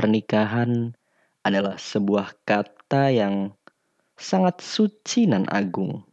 pernikahan 0.00 0.96
adalah 1.44 1.76
sebuah 1.76 2.32
kata 2.48 3.12
yang 3.12 3.52
sangat 4.16 4.64
suci 4.64 5.28
dan 5.28 5.44
agung 5.52 6.08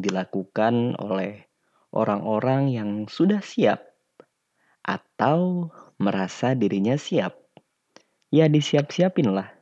dilakukan 0.00 0.96
oleh 0.96 1.44
orang-orang 1.92 2.72
yang 2.72 2.90
sudah 3.04 3.44
siap 3.44 3.84
atau 4.80 5.68
merasa 6.00 6.56
dirinya 6.56 6.96
siap. 6.96 7.36
Ya 8.32 8.48
disiap-siapin 8.48 9.28
lah. 9.28 9.52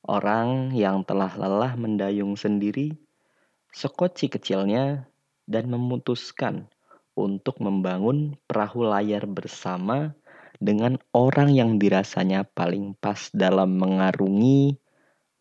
Orang 0.00 0.72
yang 0.72 1.04
telah 1.04 1.36
lelah 1.36 1.76
mendayung 1.76 2.40
sendiri, 2.40 2.96
sekoci 3.76 4.32
kecilnya, 4.32 5.04
dan 5.44 5.68
memutuskan 5.68 6.64
untuk 7.12 7.60
membangun 7.60 8.40
perahu 8.48 8.88
layar 8.88 9.28
bersama 9.28 10.16
dengan 10.62 11.02
orang 11.10 11.50
yang 11.50 11.82
dirasanya 11.82 12.46
paling 12.46 12.94
pas 12.94 13.18
dalam 13.34 13.82
mengarungi 13.82 14.78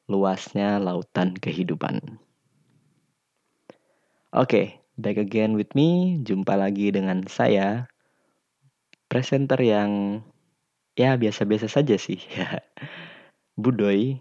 luasnya 0.10 0.82
lautan 0.82 1.38
kehidupan. 1.38 2.18
Oke, 4.34 4.34
okay, 4.34 4.66
back 4.98 5.22
again 5.22 5.54
with 5.54 5.70
me. 5.78 6.18
Jumpa 6.26 6.58
lagi 6.58 6.90
dengan 6.90 7.22
saya, 7.30 7.86
presenter 9.06 9.62
yang 9.62 10.24
ya 10.98 11.14
biasa-biasa 11.16 11.70
saja 11.70 12.02
sih. 12.02 12.18
Budoy 13.62 14.18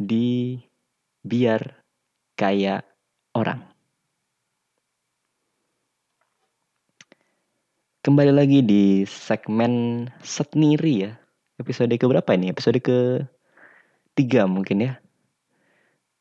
di 0.00 0.56
biar 1.20 1.84
kayak 2.38 2.88
orang. 3.36 3.75
Kembali 8.06 8.30
lagi 8.30 8.62
di 8.62 9.02
segmen 9.02 10.06
sendiri 10.22 11.10
ya. 11.10 11.18
Episode 11.58 11.90
ke 11.98 12.06
berapa 12.06 12.38
ini? 12.38 12.54
Episode 12.54 12.78
ke 12.78 13.26
tiga 14.14 14.46
mungkin 14.46 14.78
ya. 14.78 15.02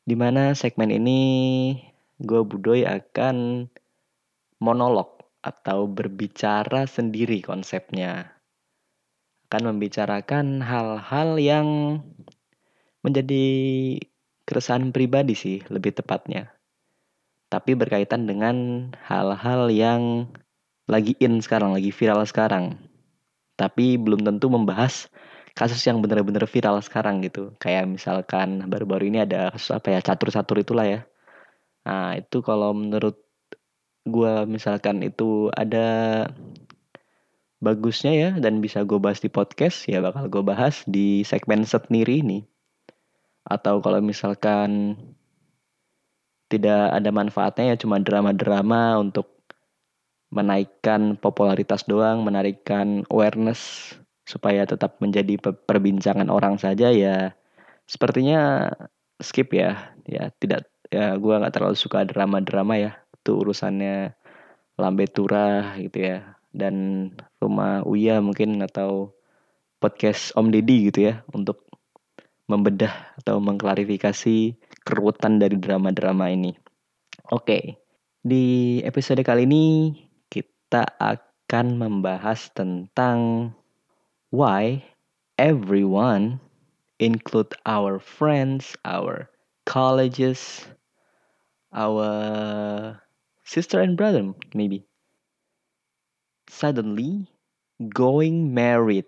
Di 0.02 0.18
mana 0.18 0.58
segmen 0.58 0.90
ini 0.90 1.22
gue 2.18 2.42
Budoy 2.42 2.90
akan 2.90 3.70
monolog 4.58 5.30
atau 5.46 5.86
berbicara 5.86 6.90
sendiri 6.90 7.46
konsepnya. 7.46 8.34
Akan 9.46 9.70
membicarakan 9.70 10.66
hal-hal 10.66 11.38
yang 11.38 12.02
menjadi 13.06 13.46
keresahan 14.50 14.90
pribadi 14.90 15.38
sih 15.38 15.62
lebih 15.70 15.94
tepatnya. 15.94 16.50
Tapi 17.54 17.78
berkaitan 17.78 18.26
dengan 18.26 18.90
hal-hal 19.06 19.70
yang 19.70 20.34
lagi 20.86 21.18
in 21.18 21.42
sekarang, 21.42 21.74
lagi 21.74 21.90
viral 21.90 22.26
sekarang. 22.26 22.78
Tapi 23.58 23.98
belum 23.98 24.22
tentu 24.22 24.52
membahas 24.52 25.10
kasus 25.56 25.80
yang 25.88 26.04
benar-benar 26.04 26.46
viral 26.46 26.78
sekarang 26.84 27.24
gitu. 27.24 27.56
Kayak 27.58 27.90
misalkan 27.90 28.68
baru-baru 28.68 29.10
ini 29.10 29.24
ada 29.24 29.56
kasus 29.56 29.72
apa 29.74 29.96
ya, 29.96 30.00
catur-catur 30.04 30.62
itulah 30.62 30.86
ya. 30.86 31.00
Nah 31.88 32.18
itu 32.20 32.42
kalau 32.44 32.76
menurut 32.76 33.18
gue 34.06 34.34
misalkan 34.46 35.02
itu 35.02 35.50
ada 35.58 36.30
bagusnya 37.64 38.14
ya 38.14 38.30
dan 38.38 38.62
bisa 38.62 38.86
gue 38.86 39.02
bahas 39.02 39.18
di 39.18 39.34
podcast 39.34 39.90
ya 39.90 39.98
bakal 39.98 40.30
gue 40.30 40.44
bahas 40.46 40.86
di 40.86 41.26
segmen 41.26 41.66
sendiri 41.66 42.22
ini. 42.22 42.46
Atau 43.46 43.82
kalau 43.82 44.02
misalkan 44.02 44.98
tidak 46.50 46.94
ada 46.94 47.10
manfaatnya 47.10 47.74
ya 47.74 47.76
cuma 47.78 47.98
drama-drama 47.98 49.02
untuk 49.02 49.35
menaikkan 50.36 51.16
popularitas 51.16 51.88
doang, 51.88 52.22
menarikkan 52.28 53.08
awareness 53.08 53.96
supaya 54.28 54.68
tetap 54.68 55.00
menjadi 55.00 55.40
perbincangan 55.40 56.28
orang 56.28 56.60
saja 56.60 56.92
ya 56.92 57.32
sepertinya 57.88 58.70
skip 59.24 59.56
ya. 59.56 59.96
Ya 60.06 60.30
tidak 60.38 60.68
ya 60.92 61.16
gue 61.18 61.34
nggak 61.40 61.56
terlalu 61.56 61.80
suka 61.80 62.04
drama-drama 62.04 62.76
ya. 62.76 62.92
Itu 63.24 63.42
urusannya 63.42 64.12
lambe 64.76 65.08
turah 65.08 65.80
gitu 65.80 66.04
ya. 66.04 66.36
Dan 66.52 67.10
rumah 67.40 67.88
Uya 67.88 68.20
mungkin 68.20 68.60
atau 68.60 69.16
podcast 69.80 70.36
Om 70.36 70.52
Deddy 70.52 70.92
gitu 70.92 71.12
ya 71.12 71.24
untuk 71.32 71.68
membedah 72.46 73.18
atau 73.24 73.42
mengklarifikasi 73.42 74.56
keruwetan 74.86 75.42
dari 75.42 75.58
drama-drama 75.58 76.30
ini. 76.30 76.54
Oke, 77.34 77.82
di 78.22 78.78
episode 78.86 79.26
kali 79.26 79.50
ini 79.50 79.66
kita 80.76 80.92
akan 81.00 81.80
membahas 81.80 82.52
tentang 82.52 83.48
why 84.28 84.84
everyone, 85.40 86.36
include 87.00 87.56
our 87.64 87.96
friends, 87.96 88.76
our 88.84 89.32
colleges, 89.64 90.68
our 91.72 92.12
sister 93.48 93.80
and 93.80 93.96
brother, 93.96 94.36
maybe, 94.52 94.84
suddenly 96.52 97.24
going 97.96 98.52
married, 98.52 99.08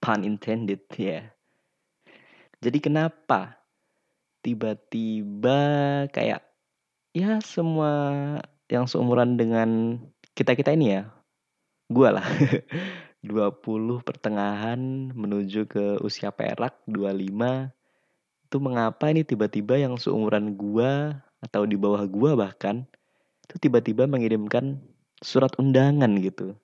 pun 0.00 0.24
intended, 0.24 0.80
ya. 0.96 1.04
Yeah. 1.04 1.24
Jadi 2.64 2.80
kenapa 2.80 3.60
tiba-tiba 4.40 5.60
kayak 6.08 6.40
ya 7.12 7.36
semua 7.44 7.92
yang 8.72 8.88
seumuran 8.88 9.36
dengan 9.36 10.00
kita-kita 10.40 10.72
ini 10.72 10.96
ya, 10.96 11.12
gue 11.92 12.08
lah. 12.08 12.24
20 13.20 14.00
pertengahan 14.00 14.80
menuju 15.12 15.68
ke 15.68 16.00
usia 16.00 16.32
perak 16.32 16.80
25 16.88 17.68
itu 18.48 18.56
mengapa 18.58 19.12
ini 19.12 19.28
tiba-tiba 19.28 19.76
yang 19.76 20.00
seumuran 20.00 20.56
gua 20.56 21.20
atau 21.44 21.68
di 21.68 21.76
bawah 21.76 22.00
gua 22.08 22.32
bahkan 22.32 22.88
itu 23.44 23.68
tiba-tiba 23.68 24.08
mengirimkan 24.08 24.80
surat 25.20 25.52
undangan 25.60 26.08
gitu. 26.16 26.56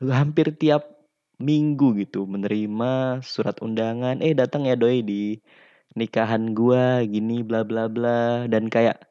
Hampir 0.00 0.56
tiap 0.56 0.88
minggu 1.36 2.00
gitu 2.00 2.24
menerima 2.24 3.20
surat 3.20 3.60
undangan 3.60 4.24
eh 4.24 4.32
datang 4.32 4.64
ya 4.64 4.74
doi 4.74 5.04
di 5.04 5.36
nikahan 5.92 6.56
gua 6.56 7.04
gini 7.04 7.44
bla 7.44 7.60
bla 7.60 7.92
bla. 7.92 8.48
Dan 8.48 8.72
kayak 8.72 9.04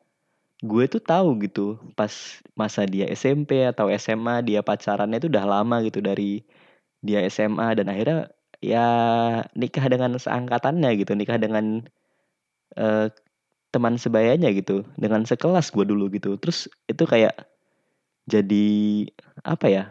gue 0.63 0.83
tuh 0.89 1.01
tahu 1.03 1.37
gitu 1.45 1.77
pas 1.93 2.09
masa 2.57 2.81
dia 2.89 3.05
SMP 3.13 3.61
atau 3.69 3.93
SMA 3.93 4.41
dia 4.41 4.65
pacarannya 4.65 5.21
itu 5.21 5.29
udah 5.29 5.45
lama 5.45 5.85
gitu 5.85 6.01
dari 6.01 6.41
dia 7.05 7.21
SMA 7.29 7.77
dan 7.77 7.93
akhirnya 7.93 8.33
ya 8.57 8.85
nikah 9.53 9.85
dengan 9.85 10.17
seangkatannya 10.17 10.89
gitu 10.97 11.13
nikah 11.13 11.37
dengan 11.37 11.85
uh, 12.77 13.07
teman 13.69 14.01
sebayanya 14.01 14.49
gitu 14.55 14.81
dengan 14.97 15.21
sekelas 15.27 15.69
gue 15.69 15.85
dulu 15.85 16.09
gitu. 16.09 16.39
Terus 16.41 16.65
itu 16.89 17.03
kayak 17.05 17.35
jadi 18.25 18.67
apa 19.45 19.67
ya 19.69 19.83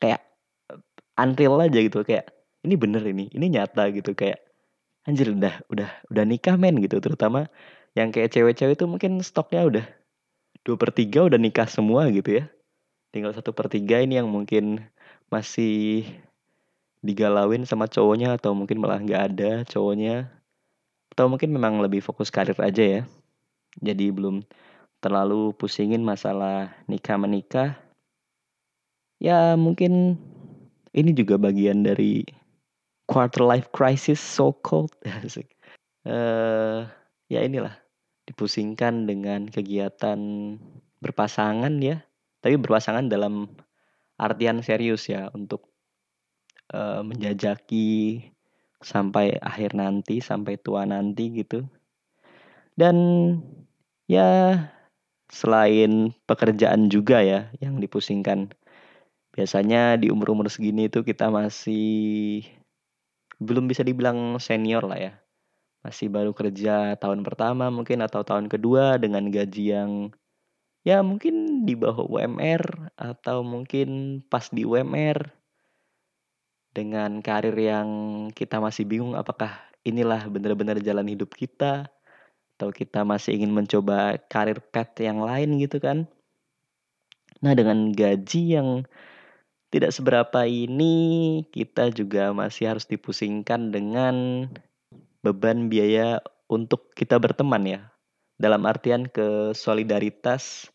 kayak 0.00 0.22
unreal 1.18 1.60
aja 1.60 1.78
gitu 1.82 2.06
kayak 2.06 2.30
ini 2.64 2.74
bener 2.78 3.02
ini 3.04 3.28
ini 3.34 3.46
nyata 3.52 3.90
gitu 3.92 4.14
kayak 4.16 4.40
anjir 5.04 5.34
udah 5.34 5.60
udah 5.68 5.90
udah 6.08 6.24
nikah 6.24 6.54
men 6.56 6.78
gitu 6.80 7.02
terutama 7.02 7.50
yang 7.92 8.08
kayak 8.08 8.32
cewek-cewek 8.32 8.76
itu 8.80 8.86
mungkin 8.88 9.20
stoknya 9.20 9.62
udah 9.68 9.86
dua 10.64 10.76
per 10.78 10.94
tiga 10.94 11.26
udah 11.26 11.36
nikah 11.36 11.68
semua 11.68 12.08
gitu 12.08 12.40
ya. 12.40 12.44
Tinggal 13.12 13.36
satu 13.36 13.52
per 13.52 13.68
tiga 13.68 14.00
ini 14.00 14.16
yang 14.16 14.30
mungkin 14.30 14.80
masih 15.28 16.06
digalauin 17.04 17.68
sama 17.68 17.90
cowoknya 17.90 18.38
atau 18.40 18.56
mungkin 18.56 18.80
malah 18.80 19.02
nggak 19.02 19.22
ada 19.34 19.50
cowoknya. 19.68 20.32
Atau 21.12 21.28
mungkin 21.28 21.52
memang 21.52 21.84
lebih 21.84 22.00
fokus 22.00 22.32
karir 22.32 22.56
aja 22.56 23.00
ya. 23.00 23.02
Jadi 23.84 24.08
belum 24.08 24.40
terlalu 25.04 25.52
pusingin 25.52 26.00
masalah 26.00 26.72
nikah 26.88 27.20
menikah. 27.20 27.76
Ya 29.20 29.52
mungkin 29.60 30.16
ini 30.96 31.12
juga 31.12 31.36
bagian 31.36 31.84
dari 31.84 32.24
quarter 33.04 33.44
life 33.44 33.68
crisis 33.76 34.22
so 34.22 34.56
called. 34.64 34.92
Uh, 36.02 36.82
ya 37.30 37.46
inilah 37.46 37.81
dipusingkan 38.32 39.04
dengan 39.04 39.44
kegiatan 39.52 40.16
berpasangan 41.04 41.76
ya. 41.84 42.00
Tapi 42.40 42.56
berpasangan 42.56 43.06
dalam 43.12 43.52
artian 44.16 44.64
serius 44.64 45.06
ya 45.06 45.28
untuk 45.36 45.68
uh, 46.72 47.04
menjajaki 47.04 48.24
sampai 48.82 49.36
akhir 49.38 49.76
nanti 49.76 50.24
sampai 50.24 50.56
tua 50.58 50.88
nanti 50.88 51.44
gitu. 51.44 51.68
Dan 52.72 52.96
ya 54.08 54.56
selain 55.28 56.16
pekerjaan 56.24 56.88
juga 56.88 57.20
ya 57.20 57.52
yang 57.60 57.78
dipusingkan. 57.78 58.48
Biasanya 59.32 60.00
di 60.00 60.08
umur-umur 60.08 60.48
segini 60.48 60.88
itu 60.88 61.04
kita 61.04 61.28
masih 61.28 62.42
belum 63.38 63.68
bisa 63.68 63.84
dibilang 63.84 64.36
senior 64.40 64.84
lah 64.84 64.98
ya 64.98 65.21
masih 65.82 66.06
baru 66.08 66.30
kerja 66.30 66.94
tahun 66.98 67.26
pertama 67.26 67.68
mungkin 67.68 68.06
atau 68.06 68.22
tahun 68.22 68.46
kedua 68.46 69.02
dengan 69.02 69.26
gaji 69.28 69.74
yang 69.74 69.90
ya 70.86 71.02
mungkin 71.02 71.66
di 71.66 71.74
bawah 71.74 72.06
UMR 72.06 72.94
atau 72.94 73.42
mungkin 73.42 74.22
pas 74.26 74.46
di 74.50 74.62
UMR 74.62 75.30
dengan 76.72 77.20
karir 77.20 77.54
yang 77.58 77.88
kita 78.32 78.62
masih 78.62 78.86
bingung 78.88 79.18
apakah 79.18 79.58
inilah 79.82 80.26
benar-benar 80.30 80.78
jalan 80.78 81.06
hidup 81.10 81.34
kita 81.34 81.90
atau 82.56 82.70
kita 82.70 83.02
masih 83.02 83.42
ingin 83.42 83.50
mencoba 83.50 84.22
karir 84.30 84.62
path 84.62 84.94
yang 85.02 85.18
lain 85.18 85.58
gitu 85.58 85.82
kan. 85.82 86.06
Nah, 87.42 87.58
dengan 87.58 87.90
gaji 87.90 88.54
yang 88.54 88.86
tidak 89.74 89.90
seberapa 89.90 90.46
ini 90.46 91.42
kita 91.50 91.90
juga 91.90 92.30
masih 92.30 92.70
harus 92.70 92.86
dipusingkan 92.86 93.74
dengan 93.74 94.46
beban 95.22 95.70
biaya 95.70 96.20
untuk 96.50 96.92
kita 96.98 97.16
berteman 97.22 97.64
ya. 97.64 97.80
Dalam 98.36 98.66
artian 98.66 99.06
ke 99.06 99.54
solidaritas 99.54 100.68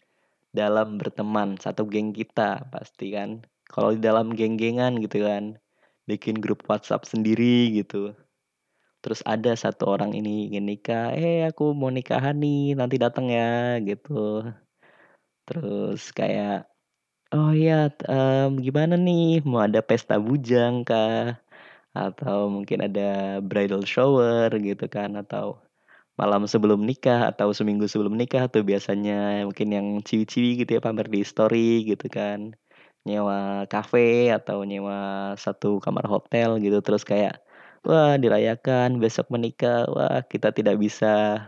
dalam 0.56 0.98
berteman 0.98 1.60
satu 1.60 1.86
geng 1.86 2.16
kita 2.16 2.66
pasti 2.72 3.14
kan. 3.14 3.44
Kalau 3.68 3.92
di 3.94 4.00
dalam 4.00 4.32
geng-gengan 4.32 4.98
gitu 5.04 5.28
kan 5.28 5.60
bikin 6.08 6.40
grup 6.40 6.64
WhatsApp 6.72 7.04
sendiri 7.04 7.76
gitu. 7.76 8.16
Terus 9.04 9.22
ada 9.28 9.54
satu 9.54 9.88
orang 9.94 10.16
ini 10.18 10.50
ingin 10.50 10.66
nikah, 10.68 11.14
eh 11.14 11.46
aku 11.46 11.76
mau 11.78 11.92
nikahan 11.94 12.36
nih, 12.40 12.74
nanti 12.80 12.96
datang 12.98 13.30
ya 13.30 13.78
gitu. 13.84 14.42
Terus 15.48 16.12
kayak 16.12 16.68
oh 17.36 17.52
iya 17.56 17.92
um, 18.08 18.60
gimana 18.60 18.96
nih 19.00 19.44
mau 19.48 19.62
ada 19.64 19.80
pesta 19.84 20.16
bujang 20.20 20.84
kah? 20.88 21.40
Atau 21.98 22.38
mungkin 22.56 22.80
ada 22.88 23.40
bridal 23.50 23.84
shower 23.94 24.50
gitu 24.68 24.86
kan 24.96 25.18
atau 25.22 25.46
malam 26.20 26.44
sebelum 26.50 26.82
nikah 26.90 27.30
atau 27.32 27.50
seminggu 27.58 27.86
sebelum 27.90 28.14
nikah 28.18 28.50
tuh 28.54 28.64
biasanya 28.66 29.46
mungkin 29.48 29.70
yang 29.78 29.88
ciwi-ciwi 30.08 30.50
gitu 30.66 30.72
ya 30.78 30.82
pamer 30.86 31.08
di 31.16 31.22
story 31.26 31.86
gitu 31.90 32.06
kan. 32.18 32.40
Nyewa 33.08 33.66
kafe 33.72 34.34
atau 34.38 34.58
nyewa 34.68 34.98
satu 35.40 35.80
kamar 35.86 36.06
hotel 36.14 36.60
gitu 36.64 36.78
terus 36.86 37.04
kayak 37.08 37.40
wah 37.88 38.14
dirayakan 38.20 39.00
besok 39.04 39.32
menikah 39.34 39.88
wah 39.96 40.20
kita 40.32 40.52
tidak 40.58 40.76
bisa 40.82 41.40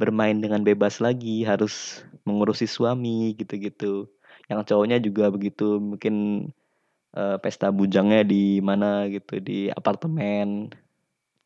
bermain 0.00 0.38
dengan 0.40 0.64
bebas 0.64 1.02
lagi 1.04 1.44
harus 1.44 2.04
mengurusi 2.24 2.64
suami 2.64 3.36
gitu-gitu. 3.36 4.08
Yang 4.48 4.60
cowoknya 4.72 4.98
juga 5.02 5.28
begitu 5.34 5.76
mungkin 5.82 6.14
uh, 7.16 7.36
pesta 7.42 7.70
bujangnya 7.70 8.26
di 8.26 8.58
mana 8.62 9.06
gitu 9.10 9.38
di 9.40 9.70
apartemen 9.70 10.70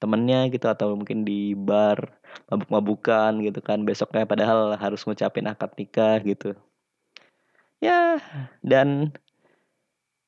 temennya 0.02 0.50
gitu 0.52 0.66
atau 0.68 0.98
mungkin 0.98 1.24
di 1.24 1.56
bar 1.56 2.12
mabuk-mabukan 2.50 3.40
gitu 3.40 3.60
kan 3.64 3.86
besoknya 3.86 4.28
padahal 4.28 4.76
harus 4.76 5.00
ngucapin 5.06 5.48
akad 5.48 5.72
nikah 5.78 6.20
gitu 6.20 6.52
ya 7.80 8.20
dan 8.60 9.14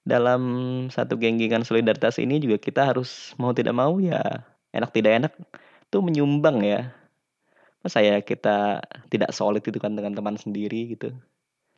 dalam 0.06 0.43
satu 0.88 1.19
genggengan 1.19 1.67
solidaritas 1.67 2.23
ini 2.23 2.38
juga 2.38 2.62
kita 2.62 2.94
harus 2.94 3.35
mau 3.43 3.50
tidak 3.50 3.75
mau 3.75 3.99
ya 3.99 4.23
enak 4.71 4.91
tidak 4.94 5.12
enak 5.19 5.33
tuh 5.91 6.03
menyumbang 6.05 6.62
ya. 6.62 6.93
Masa 7.83 8.03
ya 8.03 8.19
kita 8.21 8.83
tidak 9.09 9.31
solid 9.33 9.62
itu 9.62 9.79
kan 9.79 9.94
dengan 9.94 10.12
teman 10.15 10.37
sendiri 10.37 10.94
gitu. 10.94 11.15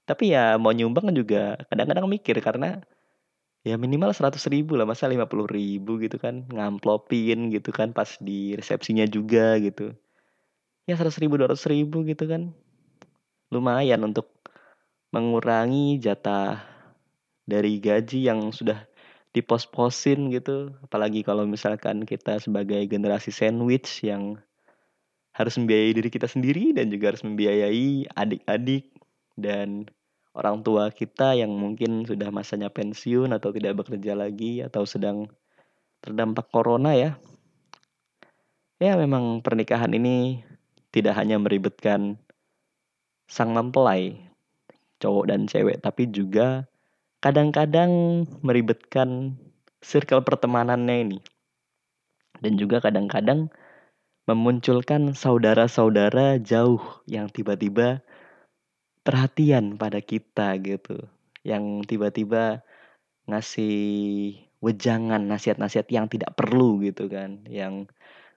Tapi 0.08 0.32
ya 0.32 0.56
mau 0.56 0.72
nyumbang 0.72 1.12
juga 1.12 1.60
kadang-kadang 1.68 2.08
mikir 2.08 2.36
karena 2.40 2.80
ya 3.68 3.76
minimal 3.76 4.16
seratus 4.16 4.48
ribu 4.48 4.80
lah 4.80 4.88
masa 4.88 5.04
lima 5.04 5.28
puluh 5.28 5.44
ribu 5.44 6.00
gitu 6.00 6.16
kan 6.16 6.48
ngamplopin 6.48 7.52
gitu 7.52 7.68
kan 7.68 7.92
pas 7.92 8.16
di 8.16 8.56
resepsinya 8.56 9.04
juga 9.04 9.60
gitu. 9.60 9.92
Ya 10.88 10.96
seratus 10.96 11.20
ribu 11.20 11.36
dua 11.36 11.52
ratus 11.52 11.68
ribu 11.68 12.00
gitu 12.08 12.24
kan. 12.24 12.56
Lumayan 13.52 14.00
untuk 14.08 14.32
mengurangi 15.12 16.00
jatah 16.00 16.64
dari 17.44 17.76
gaji 17.76 18.24
yang 18.32 18.48
sudah 18.48 18.88
dipos-posin 19.36 20.32
gitu. 20.32 20.72
Apalagi 20.80 21.20
kalau 21.20 21.44
misalkan 21.44 22.08
kita 22.08 22.40
sebagai 22.40 22.80
generasi 22.88 23.28
sandwich 23.28 24.00
yang 24.00 24.40
harus 25.36 25.54
membiayai 25.60 25.92
diri 25.92 26.08
kita 26.08 26.24
sendiri 26.24 26.72
dan 26.72 26.88
juga 26.88 27.12
harus 27.14 27.22
membiayai 27.22 28.08
adik-adik 28.16 28.90
dan 29.36 29.86
orang 30.36 30.60
tua 30.60 30.92
kita 30.92 31.36
yang 31.38 31.52
mungkin 31.54 32.04
sudah 32.04 32.28
masanya 32.28 32.68
pensiun 32.68 33.32
atau 33.32 33.52
tidak 33.54 33.84
bekerja 33.84 34.12
lagi 34.12 34.60
atau 34.64 34.84
sedang 34.84 35.30
terdampak 36.04 36.48
corona 36.52 36.94
ya. 36.94 37.16
Ya 38.78 38.94
memang 38.94 39.42
pernikahan 39.42 39.90
ini 39.90 40.46
tidak 40.94 41.18
hanya 41.18 41.36
meribetkan 41.40 42.20
sang 43.28 43.52
mempelai 43.52 44.16
cowok 45.02 45.24
dan 45.28 45.46
cewek 45.50 45.82
tapi 45.82 46.08
juga 46.10 46.70
kadang-kadang 47.18 48.24
meribetkan 48.46 49.34
circle 49.82 50.22
pertemanannya 50.22 50.96
ini. 51.10 51.18
Dan 52.38 52.54
juga 52.54 52.78
kadang-kadang 52.78 53.50
memunculkan 54.30 55.16
saudara-saudara 55.16 56.38
jauh 56.38 56.78
yang 57.10 57.26
tiba-tiba 57.32 58.04
perhatian 59.02 59.76
pada 59.80 60.02
kita 60.02 60.56
gitu. 60.62 61.08
Yang 61.46 61.88
tiba-tiba 61.88 62.62
ngasih 63.28 63.78
wejangan 64.58 65.22
nasihat-nasihat 65.30 65.88
yang 65.92 66.06
tidak 66.10 66.34
perlu 66.34 66.82
gitu 66.82 67.06
kan. 67.06 67.44
Yang 67.46 67.92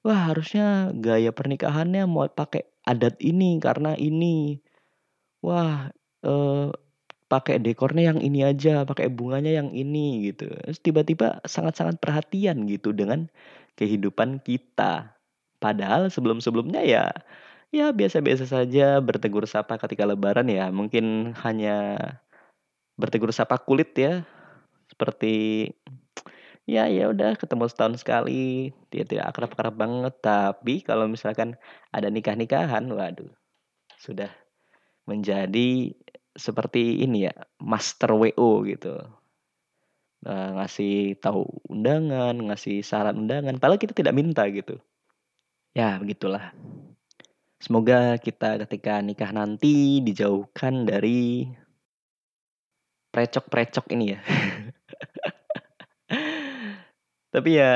wah 0.05 0.31
harusnya 0.33 0.91
gaya 0.97 1.33
pernikahannya 1.33 2.05
mau 2.05 2.27
pakai 2.29 2.67
adat 2.85 3.17
ini 3.21 3.57
karena 3.61 3.97
ini. 3.97 4.61
Wah 5.41 5.89
eh, 6.25 6.69
pakai 7.31 7.63
dekornya 7.63 8.11
yang 8.11 8.19
ini 8.19 8.43
aja, 8.43 8.83
pakai 8.83 9.07
bunganya 9.07 9.63
yang 9.63 9.71
ini 9.71 10.31
gitu. 10.31 10.51
Tiba-tiba 10.83 11.39
sangat-sangat 11.47 12.03
perhatian 12.03 12.67
gitu 12.67 12.91
dengan 12.91 13.31
kehidupan 13.79 14.43
kita. 14.43 15.15
Padahal 15.63 16.11
sebelum-sebelumnya 16.11 16.83
ya 16.83 17.05
ya 17.71 17.95
biasa-biasa 17.95 18.45
saja 18.45 19.00
bertegur 19.00 19.47
sapa 19.47 19.79
ketika 19.79 20.03
lebaran 20.03 20.51
ya, 20.51 20.68
mungkin 20.69 21.31
hanya 21.41 21.97
bertegur 23.00 23.31
sapa 23.31 23.57
kulit 23.57 23.95
ya. 23.95 24.27
Seperti 24.91 25.65
ya 26.68 26.91
ya 26.91 27.07
udah 27.09 27.39
ketemu 27.39 27.65
setahun 27.71 28.03
sekali, 28.03 28.75
dia 28.91 29.07
tidak 29.07 29.31
akrab-akrab 29.33 29.75
banget, 29.75 30.13
tapi 30.19 30.83
kalau 30.83 31.07
misalkan 31.07 31.56
ada 31.95 32.12
nikah-nikahan, 32.12 32.85
waduh, 32.91 33.31
sudah 33.97 34.29
menjadi 35.07 35.95
seperti 36.35 37.01
ini 37.03 37.31
ya, 37.31 37.35
master 37.59 38.13
WO 38.15 38.68
gitu. 38.68 39.00
Nah, 40.21 40.62
ngasih 40.62 41.18
tahu 41.18 41.50
undangan, 41.71 42.38
ngasih 42.38 42.85
saran 42.85 43.25
undangan, 43.25 43.57
padahal 43.57 43.81
kita 43.81 43.97
tidak 43.97 44.13
minta 44.13 44.45
gitu. 44.51 44.78
Ya, 45.73 45.97
begitulah. 45.97 46.54
Semoga 47.61 48.18
kita 48.18 48.57
ketika 48.65 48.97
nikah 49.06 49.30
nanti 49.30 50.01
dijauhkan 50.01 50.81
dari 50.81 51.45
precok-precok 53.13 53.85
ini 53.94 54.18
ya. 54.18 54.19
Tapi 57.37 57.49
ya 57.53 57.73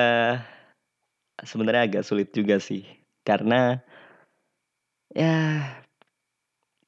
sebenarnya 1.38 1.86
agak 1.86 2.04
sulit 2.10 2.34
juga 2.34 2.58
sih. 2.58 2.82
Karena 3.22 3.78
ya 5.14 5.70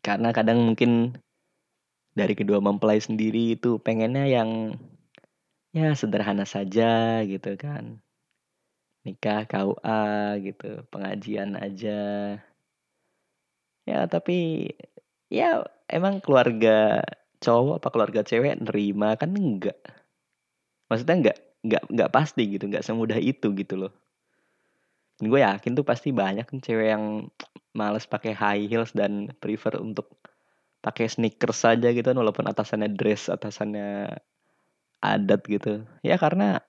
karena 0.01 0.33
kadang 0.33 0.65
mungkin 0.65 1.13
dari 2.17 2.33
kedua 2.33 2.57
mempelai 2.57 2.97
sendiri 2.97 3.53
itu 3.53 3.77
pengennya 3.77 4.25
yang 4.25 4.73
ya 5.69 5.93
sederhana 5.93 6.49
saja 6.49 7.21
gitu 7.29 7.53
kan 7.61 8.01
nikah 9.05 9.45
KUA 9.45 10.03
gitu 10.41 10.81
pengajian 10.89 11.53
aja 11.55 12.01
ya 13.87 14.03
tapi 14.11 14.67
ya 15.31 15.63
emang 15.87 16.19
keluarga 16.19 16.99
cowok 17.39 17.79
apa 17.79 17.89
keluarga 17.93 18.21
cewek 18.27 18.59
nerima 18.59 19.15
kan 19.15 19.31
enggak. 19.31 19.79
Maksudnya 20.91 21.15
enggak 21.15 21.37
enggak 21.63 21.83
enggak 21.87 22.11
pasti 22.13 22.43
gitu 22.51 22.63
enggak 22.67 22.85
semudah 22.85 23.19
itu 23.19 23.47
gitu 23.55 23.75
loh. 23.87 23.93
Dan 25.17 25.33
gue 25.33 25.41
yakin 25.41 25.73
tuh 25.73 25.85
pasti 25.87 26.13
banyak 26.13 26.45
kan 26.45 26.59
cewek 26.61 26.93
yang 26.93 27.05
males 27.73 28.05
pakai 28.05 28.37
high 28.37 28.69
heels 28.69 28.93
dan 28.93 29.33
prefer 29.41 29.79
untuk 29.81 30.19
pakai 30.83 31.09
sneakers 31.09 31.65
saja 31.65 31.89
gitu 31.89 32.05
kan 32.05 32.17
walaupun 32.19 32.45
atasannya 32.45 32.93
dress 32.93 33.31
atasannya 33.31 34.13
adat 35.01 35.41
gitu. 35.49 35.87
Ya 36.05 36.21
karena 36.21 36.61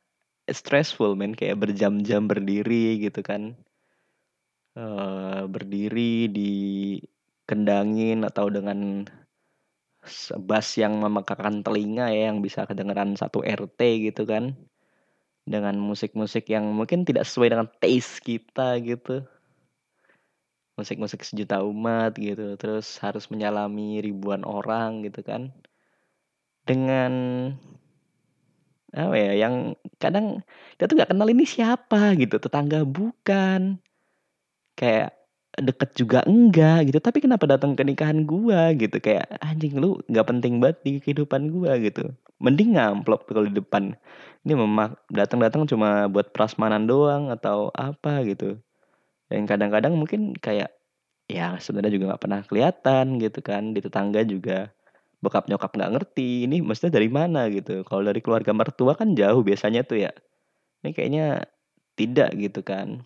stressful 0.48 1.12
men 1.12 1.36
kayak 1.36 1.60
berjam-jam 1.60 2.24
berdiri 2.24 3.04
gitu 3.04 3.20
kan 3.20 3.56
uh, 4.78 5.42
berdiri 5.50 6.30
di 6.30 6.54
kendangin 7.48 8.22
atau 8.22 8.46
dengan 8.46 9.02
bass 10.46 10.78
yang 10.78 11.02
memekakan 11.02 11.66
telinga 11.66 12.08
ya 12.14 12.30
yang 12.30 12.40
bisa 12.40 12.64
kedengeran 12.64 13.18
satu 13.18 13.42
RT 13.42 13.80
gitu 14.12 14.22
kan. 14.24 14.54
Dengan 15.48 15.80
musik-musik 15.80 16.46
yang 16.52 16.68
mungkin 16.76 17.08
tidak 17.08 17.24
sesuai 17.24 17.56
dengan 17.56 17.68
taste 17.80 18.20
kita 18.22 18.78
gitu. 18.84 19.24
Musik-musik 20.78 21.26
sejuta 21.26 21.64
umat 21.66 22.14
gitu 22.14 22.54
terus 22.54 23.00
harus 23.02 23.26
menyalami 23.32 23.98
ribuan 24.04 24.46
orang 24.46 25.02
gitu 25.02 25.24
kan. 25.26 25.50
Dengan 26.68 27.12
apa 28.92 29.16
ya, 29.20 29.32
yang 29.36 29.76
kadang 30.00 30.40
kita 30.76 30.88
tuh 30.88 30.96
nggak 30.96 31.10
kenal 31.12 31.28
ini 31.28 31.44
siapa 31.44 32.16
gitu, 32.16 32.40
tetangga 32.40 32.88
bukan, 32.88 33.76
kayak 34.78 35.10
deket 35.58 35.90
juga 35.98 36.22
enggak 36.22 36.86
gitu, 36.92 36.98
tapi 37.02 37.18
kenapa 37.18 37.44
datang 37.50 37.74
ke 37.74 37.82
nikahan 37.82 38.22
gua 38.22 38.70
gitu, 38.78 38.94
kayak 39.02 39.26
anjing 39.42 39.74
lu 39.74 39.98
nggak 40.06 40.26
penting 40.30 40.62
banget 40.62 40.78
di 40.86 40.92
kehidupan 41.02 41.50
gua 41.50 41.74
gitu. 41.82 42.14
Mending 42.38 42.78
ngamplop 42.78 43.26
kalau 43.26 43.50
di 43.50 43.54
depan. 43.58 43.98
Ini 44.46 44.54
memak 44.54 45.02
datang-datang 45.10 45.66
cuma 45.66 46.06
buat 46.06 46.30
prasmanan 46.30 46.86
doang 46.86 47.34
atau 47.34 47.74
apa 47.74 48.22
gitu. 48.22 48.62
Dan 49.26 49.50
kadang-kadang 49.50 49.98
mungkin 49.98 50.38
kayak 50.38 50.70
ya 51.28 51.60
sebenarnya 51.60 51.92
juga 52.00 52.04
nggak 52.14 52.22
pernah 52.24 52.40
kelihatan 52.48 53.06
gitu 53.20 53.40
kan 53.44 53.76
di 53.76 53.80
tetangga 53.84 54.24
juga 54.24 54.72
bokap 55.20 55.50
nyokap 55.50 55.76
nggak 55.76 55.92
ngerti 55.98 56.48
ini 56.48 56.64
maksudnya 56.64 56.96
dari 56.96 57.12
mana 57.12 57.52
gitu 57.52 57.84
kalau 57.84 58.06
dari 58.08 58.24
keluarga 58.24 58.56
mertua 58.56 58.96
kan 58.96 59.12
jauh 59.12 59.44
biasanya 59.44 59.84
tuh 59.84 60.08
ya 60.08 60.12
ini 60.82 60.90
kayaknya 60.96 61.44
tidak 62.00 62.32
gitu 62.38 62.64
kan 62.64 63.04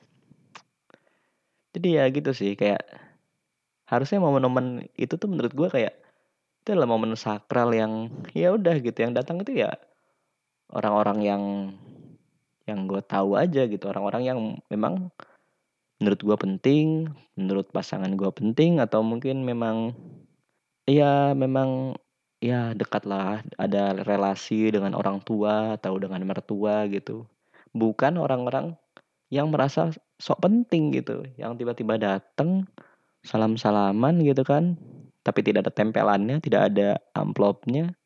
jadi 1.76 1.88
ya 2.02 2.05
gitu 2.12 2.31
sih 2.37 2.52
kayak 2.57 2.85
harusnya 3.88 4.21
momen-momen 4.23 4.88
itu 4.97 5.17
tuh 5.21 5.29
menurut 5.29 5.52
gue 5.52 5.69
kayak 5.69 5.95
itu 6.62 6.69
adalah 6.73 6.88
momen 6.95 7.19
sakral 7.19 7.75
yang 7.75 8.09
ya 8.33 8.55
udah 8.55 8.79
gitu 8.79 8.99
yang 9.02 9.12
datang 9.12 9.43
itu 9.43 9.67
ya 9.67 9.75
orang-orang 10.73 11.19
yang 11.21 11.43
yang 12.64 12.87
gue 12.87 13.02
tahu 13.02 13.35
aja 13.35 13.67
gitu 13.67 13.85
orang-orang 13.91 14.23
yang 14.23 14.38
memang 14.71 15.11
menurut 15.99 16.21
gue 16.23 16.37
penting 16.38 17.11
menurut 17.35 17.69
pasangan 17.75 18.14
gue 18.14 18.31
penting 18.31 18.79
atau 18.79 19.02
mungkin 19.02 19.43
memang 19.43 19.93
ya 20.87 21.35
memang 21.35 21.99
ya 22.43 22.75
dekat 22.75 23.07
lah 23.07 23.38
ada 23.55 24.02
relasi 24.02 24.75
dengan 24.75 24.99
orang 24.99 25.23
tua 25.23 25.79
atau 25.79 25.95
dengan 26.02 26.26
mertua 26.26 26.91
gitu. 26.91 27.23
Bukan 27.71 28.19
orang-orang 28.19 28.75
yang 29.33 29.49
merasa 29.49 29.89
sok 30.21 30.45
penting 30.45 30.93
gitu. 30.93 31.25
Yang 31.41 31.65
tiba-tiba 31.65 31.97
datang 31.97 32.69
salam-salaman 33.25 34.21
gitu 34.21 34.45
kan. 34.45 34.77
Tapi 35.25 35.41
tidak 35.41 35.67
ada 35.67 35.73
tempelannya 35.73 36.37
tidak 36.45 36.69
ada 36.69 37.01
amplopnya. 37.17 37.97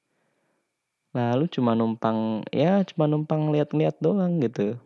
Lalu 1.10 1.50
cuma 1.50 1.74
numpang 1.74 2.46
ya 2.54 2.86
cuma 2.86 3.10
numpang 3.10 3.50
lihat-lihat 3.50 3.98
doang 3.98 4.38
gitu. 4.38 4.78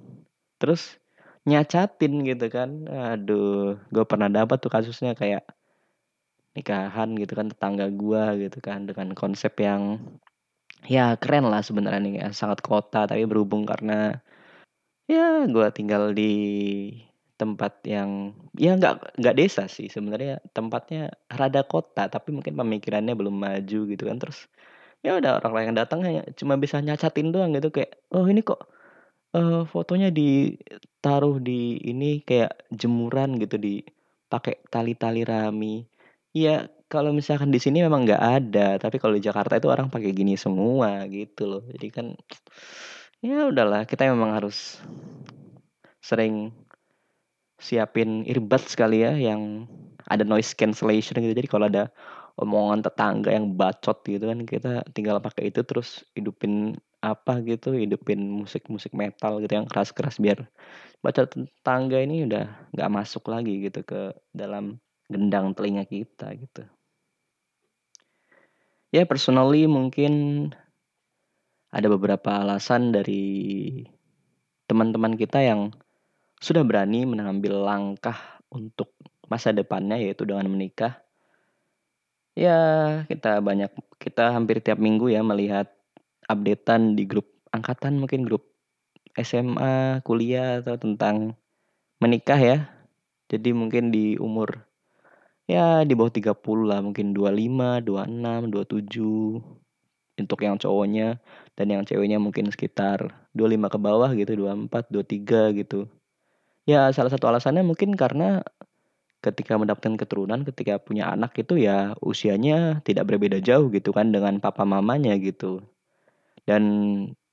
Terus 0.57 0.97
nyacatin 1.45 2.25
gitu 2.25 2.47
kan. 2.49 2.89
Aduh 2.89 3.77
gue 3.93 4.05
pernah 4.09 4.33
dapat 4.33 4.57
tuh 4.65 4.73
kasusnya 4.73 5.13
kayak 5.13 5.45
nikahan 6.55 7.15
gitu 7.15 7.33
kan 7.39 7.47
tetangga 7.47 7.87
gua 7.95 8.35
gitu 8.35 8.59
kan 8.59 8.83
dengan 8.83 9.15
konsep 9.15 9.55
yang 9.63 10.03
ya 10.89 11.15
keren 11.21 11.47
lah 11.47 11.63
sebenarnya 11.63 12.01
nih 12.03 12.15
ya, 12.27 12.29
sangat 12.35 12.59
kota 12.65 13.07
tapi 13.07 13.23
berhubung 13.29 13.63
karena 13.69 14.19
ya 15.11 15.27
gua 15.51 15.75
tinggal 15.75 16.15
di 16.15 16.31
tempat 17.41 17.81
yang 17.89 18.37
ya 18.55 18.77
nggak 18.77 19.17
nggak 19.19 19.37
desa 19.41 19.65
sih 19.67 19.89
sebenarnya. 19.89 20.39
Tempatnya 20.53 21.11
rada 21.27 21.63
kota 21.65 22.07
tapi 22.07 22.31
mungkin 22.37 22.55
pemikirannya 22.55 23.15
belum 23.17 23.35
maju 23.35 23.81
gitu 23.91 24.03
kan. 24.07 24.17
Terus 24.23 24.47
ya 25.05 25.17
udah 25.17 25.41
orang-orang 25.41 25.73
yang 25.73 25.79
datang 25.81 26.01
hanya 26.07 26.23
cuma 26.39 26.55
bisa 26.61 26.79
nyacatin 26.79 27.33
doang 27.35 27.57
gitu. 27.57 27.73
Kayak 27.75 27.99
oh 28.13 28.27
ini 28.29 28.41
kok 28.45 28.61
uh, 29.35 29.65
fotonya 29.67 30.09
ditaruh 30.13 31.41
di 31.43 31.81
ini 31.91 32.23
kayak 32.23 32.69
jemuran 32.71 33.41
gitu 33.43 33.57
di 33.57 33.83
pakai 34.31 34.63
tali-tali 34.71 35.27
rami. 35.27 35.83
Iya, 36.31 36.71
kalau 36.87 37.11
misalkan 37.11 37.51
di 37.51 37.59
sini 37.59 37.83
memang 37.83 38.07
nggak 38.07 38.23
ada, 38.23 38.79
tapi 38.79 39.03
kalau 39.03 39.19
di 39.19 39.23
Jakarta 39.27 39.59
itu 39.59 39.67
orang 39.67 39.91
pakai 39.91 40.15
gini 40.15 40.39
semua 40.39 41.03
gitu 41.11 41.43
loh. 41.51 41.63
Jadi 41.67 41.87
kan 41.91 42.07
ya 43.21 43.49
udahlah, 43.49 43.85
kita 43.85 44.09
memang 44.09 44.37
harus 44.37 44.81
sering 46.01 46.53
siapin 47.61 48.25
earbuds 48.25 48.73
sekali 48.73 49.05
ya 49.05 49.13
yang 49.13 49.69
ada 50.09 50.25
noise 50.25 50.57
cancellation 50.57 51.21
gitu. 51.21 51.37
Jadi 51.37 51.49
kalau 51.49 51.69
ada 51.69 51.93
omongan 52.41 52.81
tetangga 52.81 53.31
yang 53.37 53.53
bacot 53.53 54.01
gitu 54.09 54.25
kan 54.25 54.49
kita 54.49 54.81
tinggal 54.97 55.21
pakai 55.21 55.53
itu 55.53 55.61
terus 55.61 56.01
hidupin 56.17 56.81
apa 57.05 57.45
gitu, 57.45 57.77
hidupin 57.77 58.17
musik-musik 58.25 58.97
metal 58.97 59.45
gitu 59.45 59.53
yang 59.61 59.69
keras-keras 59.69 60.17
biar 60.17 60.49
bacot 61.05 61.29
tetangga 61.29 62.01
ini 62.01 62.25
udah 62.25 62.49
nggak 62.73 62.91
masuk 62.93 63.29
lagi 63.29 63.69
gitu 63.69 63.85
ke 63.85 64.17
dalam 64.33 64.81
gendang 65.13 65.53
telinga 65.53 65.85
kita 65.85 66.33
gitu. 66.41 66.65
Ya 68.91 69.07
personally 69.07 69.71
mungkin 69.71 70.13
ada 71.71 71.87
beberapa 71.87 72.43
alasan 72.43 72.91
dari 72.91 73.83
teman-teman 74.67 75.15
kita 75.15 75.43
yang 75.43 75.75
sudah 76.43 76.67
berani 76.67 77.07
mengambil 77.07 77.63
langkah 77.63 78.43
untuk 78.51 78.95
masa 79.31 79.55
depannya 79.55 79.99
yaitu 79.99 80.27
dengan 80.27 80.51
menikah. 80.51 80.99
Ya, 82.35 82.59
kita 83.07 83.39
banyak 83.43 83.71
kita 84.03 84.35
hampir 84.35 84.63
tiap 84.63 84.79
minggu 84.79 85.11
ya 85.11 85.23
melihat 85.23 85.71
updatean 86.27 86.99
di 86.99 87.07
grup 87.07 87.27
angkatan 87.51 87.99
mungkin 87.99 88.27
grup 88.27 88.51
SMA, 89.19 90.03
kuliah 90.07 90.63
atau 90.63 90.79
tentang 90.79 91.35
menikah 92.03 92.39
ya. 92.39 92.59
Jadi 93.31 93.55
mungkin 93.55 93.95
di 93.95 94.19
umur 94.19 94.67
ya 95.51 95.83
di 95.83 95.99
bawah 95.99 96.15
30 96.15 96.35
lah 96.67 96.79
mungkin 96.83 97.11
25, 97.11 97.83
26, 97.83 98.55
27 98.55 99.61
untuk 100.23 100.39
yang 100.43 100.57
cowoknya 100.61 101.19
dan 101.61 101.69
yang 101.69 101.85
ceweknya 101.85 102.17
mungkin 102.17 102.49
sekitar 102.49 103.29
25 103.37 103.69
ke 103.69 103.77
bawah 103.77 104.09
gitu 104.17 104.33
24, 104.33 104.89
23 104.89 105.61
gitu. 105.61 105.85
Ya 106.65 106.89
salah 106.97 107.13
satu 107.13 107.29
alasannya 107.29 107.61
mungkin 107.61 107.93
karena 108.01 108.41
ketika 109.21 109.61
mendapatkan 109.61 110.01
keturunan, 110.01 110.41
ketika 110.49 110.81
punya 110.81 111.13
anak 111.13 111.37
itu 111.37 111.61
ya 111.61 111.93
usianya 112.01 112.81
tidak 112.81 113.13
berbeda 113.13 113.45
jauh 113.45 113.69
gitu 113.69 113.93
kan 113.93 114.09
dengan 114.09 114.41
papa 114.41 114.65
mamanya 114.65 115.13
gitu. 115.21 115.61
Dan 116.49 116.65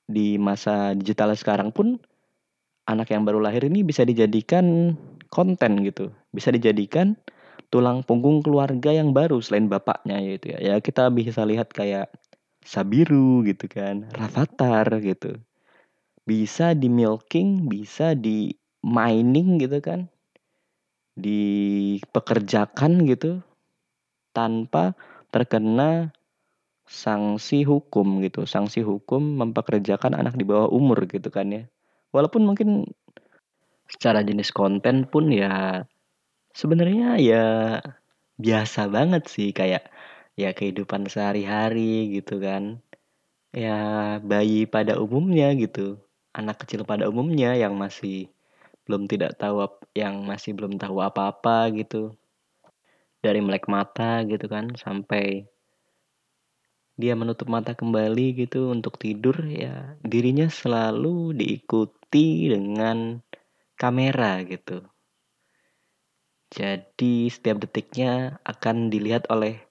di 0.04 0.36
masa 0.36 0.92
digital 0.92 1.32
sekarang 1.32 1.72
pun 1.72 1.96
anak 2.92 3.08
yang 3.16 3.24
baru 3.24 3.40
lahir 3.40 3.64
ini 3.64 3.88
bisa 3.88 4.04
dijadikan 4.04 5.00
konten 5.32 5.88
gitu. 5.88 6.12
Bisa 6.36 6.52
dijadikan 6.52 7.16
tulang 7.72 8.04
punggung 8.04 8.44
keluarga 8.44 8.92
yang 8.92 9.16
baru 9.16 9.40
selain 9.40 9.72
bapaknya 9.72 10.20
gitu 10.20 10.52
ya. 10.52 10.60
Ya 10.60 10.76
kita 10.84 11.08
bisa 11.16 11.48
lihat 11.48 11.72
kayak 11.72 12.12
Sabiru 12.68 13.48
gitu 13.48 13.72
kan, 13.72 14.12
Rafathar 14.12 15.00
gitu. 15.00 15.40
Bisa 16.28 16.76
di 16.76 16.92
milking, 16.92 17.72
bisa 17.72 18.12
di 18.12 18.52
mining 18.84 19.56
gitu 19.64 19.80
kan. 19.80 20.12
Dipekerjakan 21.16 23.08
gitu 23.08 23.40
tanpa 24.36 25.00
terkena 25.32 26.12
sanksi 26.84 27.64
hukum 27.64 28.20
gitu. 28.20 28.44
Sanksi 28.44 28.84
hukum 28.84 29.40
mempekerjakan 29.40 30.12
anak 30.20 30.36
di 30.36 30.44
bawah 30.44 30.68
umur 30.68 31.08
gitu 31.08 31.32
kan 31.32 31.48
ya. 31.48 31.64
Walaupun 32.12 32.44
mungkin 32.44 32.84
secara 33.88 34.20
jenis 34.28 34.52
konten 34.52 35.08
pun 35.08 35.32
ya 35.32 35.88
Sebenarnya 36.58 37.22
ya 37.22 37.46
biasa 38.42 38.90
banget 38.90 39.30
sih 39.30 39.54
kayak 39.54 39.94
ya 40.38 40.53
kehidupan 40.53 41.10
sehari-hari 41.10 42.13
gitu 42.15 42.38
kan. 42.38 42.79
Ya 43.51 43.77
bayi 44.22 44.70
pada 44.70 45.01
umumnya 45.01 45.51
gitu. 45.58 45.98
Anak 46.38 46.63
kecil 46.63 46.86
pada 46.86 47.10
umumnya 47.10 47.58
yang 47.58 47.74
masih 47.74 48.29
belum 48.86 49.10
tidak 49.10 49.36
tahu 49.41 49.65
yang 49.98 50.24
masih 50.24 50.53
belum 50.53 50.77
tahu 50.77 51.01
apa-apa 51.01 51.74
gitu. 51.74 52.13
Dari 53.25 53.41
melek 53.41 53.65
mata 53.65 54.22
gitu 54.29 54.46
kan 54.46 54.77
sampai 54.77 55.50
dia 56.98 57.13
menutup 57.13 57.46
mata 57.46 57.77
kembali 57.77 58.34
gitu 58.34 58.74
untuk 58.74 58.98
tidur 58.98 59.38
ya 59.46 59.94
dirinya 60.01 60.50
selalu 60.50 61.38
diikuti 61.38 62.50
dengan 62.50 63.22
kamera 63.77 64.41
gitu 64.41 64.82
jadi 66.50 67.29
setiap 67.29 67.62
detiknya 67.62 68.41
akan 68.41 68.89
dilihat 68.89 69.29
oleh 69.29 69.67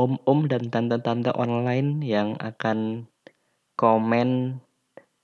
om-om 0.00 0.48
dan 0.48 0.72
tante-tante 0.72 1.36
online 1.36 2.00
yang 2.00 2.40
akan 2.40 3.04
komen 3.76 4.56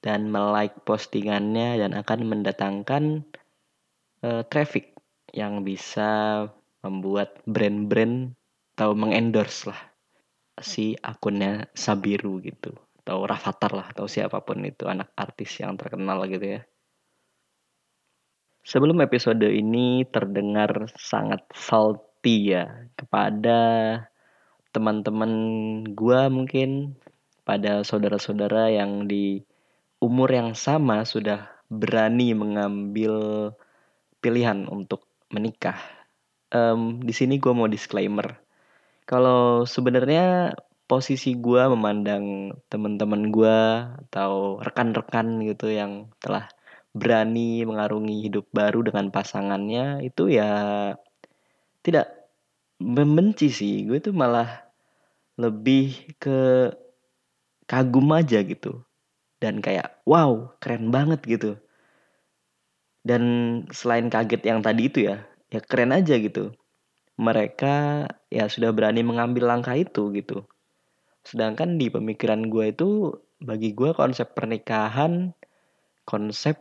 dan 0.04 0.28
melike 0.28 0.76
postingannya 0.84 1.80
dan 1.80 1.96
akan 1.96 2.20
mendatangkan 2.28 3.24
uh, 4.20 4.44
traffic 4.52 4.92
yang 5.32 5.64
bisa 5.64 6.44
membuat 6.84 7.40
brand-brand 7.48 8.36
atau 8.76 8.92
mengendorse 8.92 9.72
lah 9.72 9.80
si 10.60 10.96
akunnya 11.00 11.68
Sabiru 11.72 12.40
gitu 12.44 12.76
atau 13.02 13.24
Rafathar 13.24 13.72
lah 13.72 13.86
atau 13.92 14.04
siapa 14.04 14.44
pun 14.44 14.60
itu 14.64 14.84
anak 14.88 15.12
artis 15.16 15.60
yang 15.60 15.76
terkenal 15.80 16.24
gitu 16.28 16.60
ya. 16.60 16.62
Sebelum 18.66 18.98
episode 18.98 19.46
ini 19.46 20.02
terdengar 20.10 20.90
sangat 20.98 21.46
salty 21.54 22.50
ya 22.50 22.66
kepada 22.98 23.58
teman-teman 24.76 25.32
gua 25.96 26.28
mungkin 26.28 27.00
pada 27.48 27.80
saudara-saudara 27.80 28.68
yang 28.68 29.08
di 29.08 29.40
umur 30.04 30.28
yang 30.28 30.52
sama 30.52 31.08
sudah 31.08 31.48
berani 31.72 32.36
mengambil 32.36 33.14
pilihan 34.20 34.68
untuk 34.68 35.06
menikah. 35.32 35.78
Um, 36.52 37.00
di 37.02 37.14
sini 37.14 37.42
gue 37.42 37.50
mau 37.54 37.66
disclaimer. 37.70 38.38
Kalau 39.06 39.64
sebenarnya 39.66 40.54
posisi 40.86 41.34
gue 41.34 41.62
memandang 41.70 42.54
teman-teman 42.70 43.30
gue 43.34 43.58
atau 44.06 44.62
rekan-rekan 44.62 45.42
gitu 45.42 45.70
yang 45.70 46.10
telah 46.22 46.46
berani 46.94 47.66
mengarungi 47.66 48.26
hidup 48.26 48.46
baru 48.54 48.86
dengan 48.86 49.10
pasangannya 49.10 50.06
itu 50.06 50.32
ya 50.32 50.50
tidak 51.82 52.30
membenci 52.80 53.50
sih 53.50 53.84
gue 53.84 53.98
tuh 54.00 54.14
malah 54.16 54.65
lebih 55.36 56.16
ke 56.16 56.72
kagum 57.68 58.08
aja 58.12 58.40
gitu. 58.44 58.84
Dan 59.36 59.60
kayak 59.60 60.00
wow 60.08 60.56
keren 60.58 60.88
banget 60.88 61.20
gitu. 61.28 61.60
Dan 63.06 63.22
selain 63.70 64.10
kaget 64.10 64.42
yang 64.42 64.60
tadi 64.64 64.90
itu 64.90 65.06
ya 65.12 65.22
ya 65.52 65.60
keren 65.62 65.94
aja 65.94 66.16
gitu. 66.18 66.56
Mereka 67.16 68.08
ya 68.28 68.44
sudah 68.48 68.72
berani 68.76 69.00
mengambil 69.00 69.48
langkah 69.48 69.76
itu 69.76 70.12
gitu. 70.12 70.44
Sedangkan 71.24 71.80
di 71.80 71.88
pemikiran 71.88 72.48
gue 72.48 72.72
itu 72.72 72.90
bagi 73.40 73.76
gue 73.76 73.92
konsep 73.92 74.32
pernikahan 74.32 75.36
konsep 76.08 76.56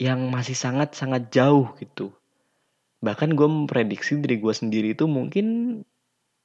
yang 0.00 0.32
masih 0.32 0.56
sangat 0.56 0.96
sangat 0.96 1.28
jauh 1.32 1.72
gitu. 1.76 2.12
Bahkan 3.00 3.36
gue 3.36 3.48
memprediksi 3.48 4.20
diri 4.20 4.40
gue 4.40 4.52
sendiri 4.52 4.92
itu 4.92 5.08
mungkin 5.08 5.80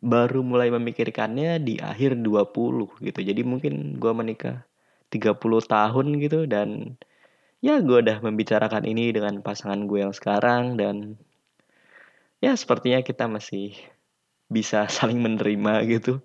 baru 0.03 0.43
mulai 0.45 0.71
memikirkannya 0.71 1.59
di 1.63 1.79
akhir 1.79 2.19
20 2.19 3.03
gitu 3.03 3.19
jadi 3.19 3.41
mungkin 3.43 3.97
gue 3.99 4.13
menikah 4.15 4.67
30 5.09 5.39
tahun 5.65 6.05
gitu 6.21 6.39
dan 6.45 6.99
ya 7.63 7.79
gue 7.79 8.03
udah 8.03 8.19
membicarakan 8.21 8.83
ini 8.85 9.15
dengan 9.15 9.39
pasangan 9.39 9.87
gue 9.87 10.03
yang 10.05 10.13
sekarang 10.13 10.75
dan 10.77 11.15
ya 12.43 12.53
sepertinya 12.53 13.01
kita 13.01 13.25
masih 13.25 13.73
bisa 14.51 14.85
saling 14.95 15.21
menerima 15.21 15.87
gitu 15.89 16.21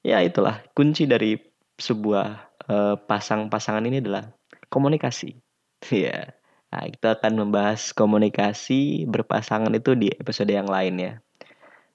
ya 0.00 0.24
itulah 0.24 0.64
kunci 0.72 1.04
dari 1.04 1.36
sebuah 1.80 2.26
uh, 2.68 2.96
pasang-pasangan 3.08 3.84
ini 3.88 4.04
adalah 4.04 4.28
komunikasi 4.68 5.34
ya. 6.04 6.36
Nah, 6.70 6.86
kita 6.86 7.18
akan 7.18 7.34
membahas 7.46 7.90
komunikasi 7.90 9.10
berpasangan 9.10 9.74
itu 9.74 9.98
di 9.98 10.14
episode 10.14 10.54
yang 10.54 10.70
lain 10.70 10.94
ya. 11.02 11.12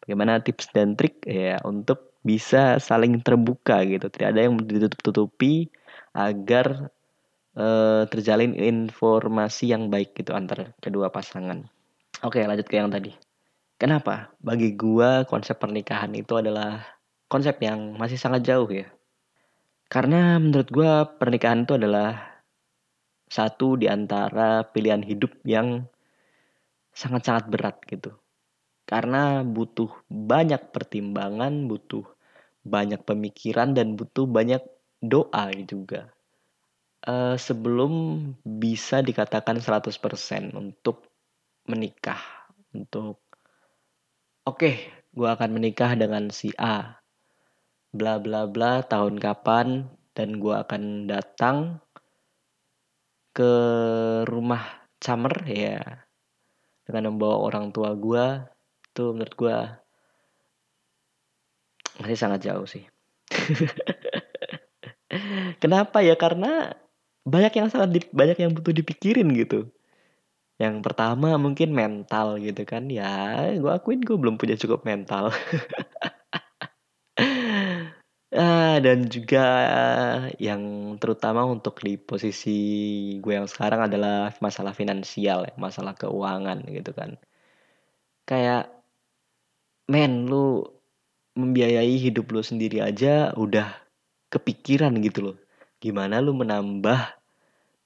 Bagaimana 0.06 0.38
tips 0.38 0.70
dan 0.70 0.94
trik 0.94 1.26
ya 1.26 1.58
untuk 1.66 2.14
bisa 2.22 2.78
saling 2.78 3.22
terbuka 3.26 3.82
gitu. 3.86 4.06
Tidak 4.06 4.34
ada 4.34 4.46
yang 4.46 4.62
ditutup-tutupi 4.62 5.74
agar 6.14 6.94
uh, 7.58 8.06
terjalin 8.10 8.54
informasi 8.54 9.74
yang 9.74 9.90
baik 9.90 10.14
gitu 10.14 10.38
antar 10.38 10.78
kedua 10.78 11.10
pasangan. 11.10 11.66
Oke, 12.22 12.46
lanjut 12.46 12.70
ke 12.70 12.78
yang 12.78 12.94
tadi. 12.94 13.14
Kenapa? 13.82 14.34
Bagi 14.40 14.78
gua 14.78 15.26
konsep 15.26 15.58
pernikahan 15.58 16.14
itu 16.14 16.38
adalah 16.38 16.86
konsep 17.28 17.58
yang 17.66 17.98
masih 17.98 18.16
sangat 18.16 18.46
jauh 18.46 18.70
ya. 18.70 18.88
Karena 19.90 20.38
menurut 20.38 20.70
gua 20.70 21.06
pernikahan 21.06 21.66
itu 21.66 21.78
adalah 21.78 22.42
satu 23.26 23.76
di 23.76 23.90
antara 23.90 24.64
pilihan 24.70 25.02
hidup 25.02 25.34
yang 25.44 25.90
sangat-sangat 26.96 27.52
berat 27.52 27.78
gitu. 27.90 28.16
Karena 28.86 29.42
butuh 29.42 29.90
banyak 30.08 30.70
pertimbangan, 30.70 31.66
butuh 31.66 32.06
banyak 32.62 33.02
pemikiran 33.02 33.74
dan 33.74 33.98
butuh 33.98 34.30
banyak 34.30 34.62
doa 35.02 35.50
juga. 35.66 36.14
Uh, 37.06 37.38
sebelum 37.38 37.94
bisa 38.42 39.02
dikatakan 39.06 39.62
100% 39.62 40.58
untuk 40.58 41.06
menikah, 41.70 42.22
untuk 42.74 43.22
oke, 44.46 44.58
okay, 44.58 44.90
gue 45.14 45.30
akan 45.30 45.50
menikah 45.54 45.94
dengan 45.94 46.34
si 46.34 46.50
A. 46.58 47.02
Bla 47.94 48.18
bla 48.22 48.50
bla 48.50 48.82
tahun 48.86 49.22
kapan 49.22 49.86
dan 50.18 50.42
gue 50.42 50.52
akan 50.52 51.08
datang 51.08 51.80
ke 53.36 53.54
rumah 54.26 54.64
Camer 54.96 55.36
ya 55.46 55.80
dengan 56.88 57.14
membawa 57.14 57.52
orang 57.52 57.70
tua 57.76 57.92
gue 57.94 58.55
itu 58.96 59.12
menurut 59.12 59.36
gue 59.36 59.58
masih 62.00 62.16
sangat 62.16 62.48
jauh 62.48 62.64
sih. 62.64 62.88
Kenapa 65.64 66.00
ya? 66.00 66.16
Karena 66.16 66.72
banyak 67.28 67.60
yang 67.60 67.68
sangat 67.68 67.90
di, 67.92 68.00
banyak 68.08 68.40
yang 68.40 68.56
butuh 68.56 68.72
dipikirin 68.72 69.36
gitu. 69.36 69.68
Yang 70.56 70.80
pertama 70.88 71.36
mungkin 71.36 71.76
mental 71.76 72.40
gitu 72.40 72.64
kan. 72.64 72.88
Ya 72.88 73.52
gue 73.52 73.68
akuin 73.68 74.00
gue 74.00 74.16
belum 74.16 74.40
punya 74.40 74.56
cukup 74.56 74.88
mental. 74.88 75.36
Ah, 78.36 78.84
dan 78.84 79.08
juga 79.08 79.40
yang 80.44 80.96
terutama 81.00 81.48
untuk 81.48 81.80
di 81.80 81.96
posisi 81.96 82.52
gue 83.24 83.32
yang 83.32 83.48
sekarang 83.48 83.88
adalah 83.88 84.36
masalah 84.44 84.76
finansial 84.76 85.48
ya, 85.48 85.56
masalah 85.56 85.96
keuangan 85.96 86.60
gitu 86.68 86.92
kan. 86.92 87.16
Kayak 88.28 88.75
men 89.92 90.26
lu 90.26 90.66
membiayai 91.36 92.00
hidup 92.00 92.32
lu 92.32 92.42
sendiri 92.42 92.80
aja 92.82 93.36
udah 93.36 93.76
kepikiran 94.32 94.96
gitu 95.04 95.32
loh. 95.32 95.38
Gimana 95.84 96.24
lu 96.24 96.34
menambah 96.34 97.00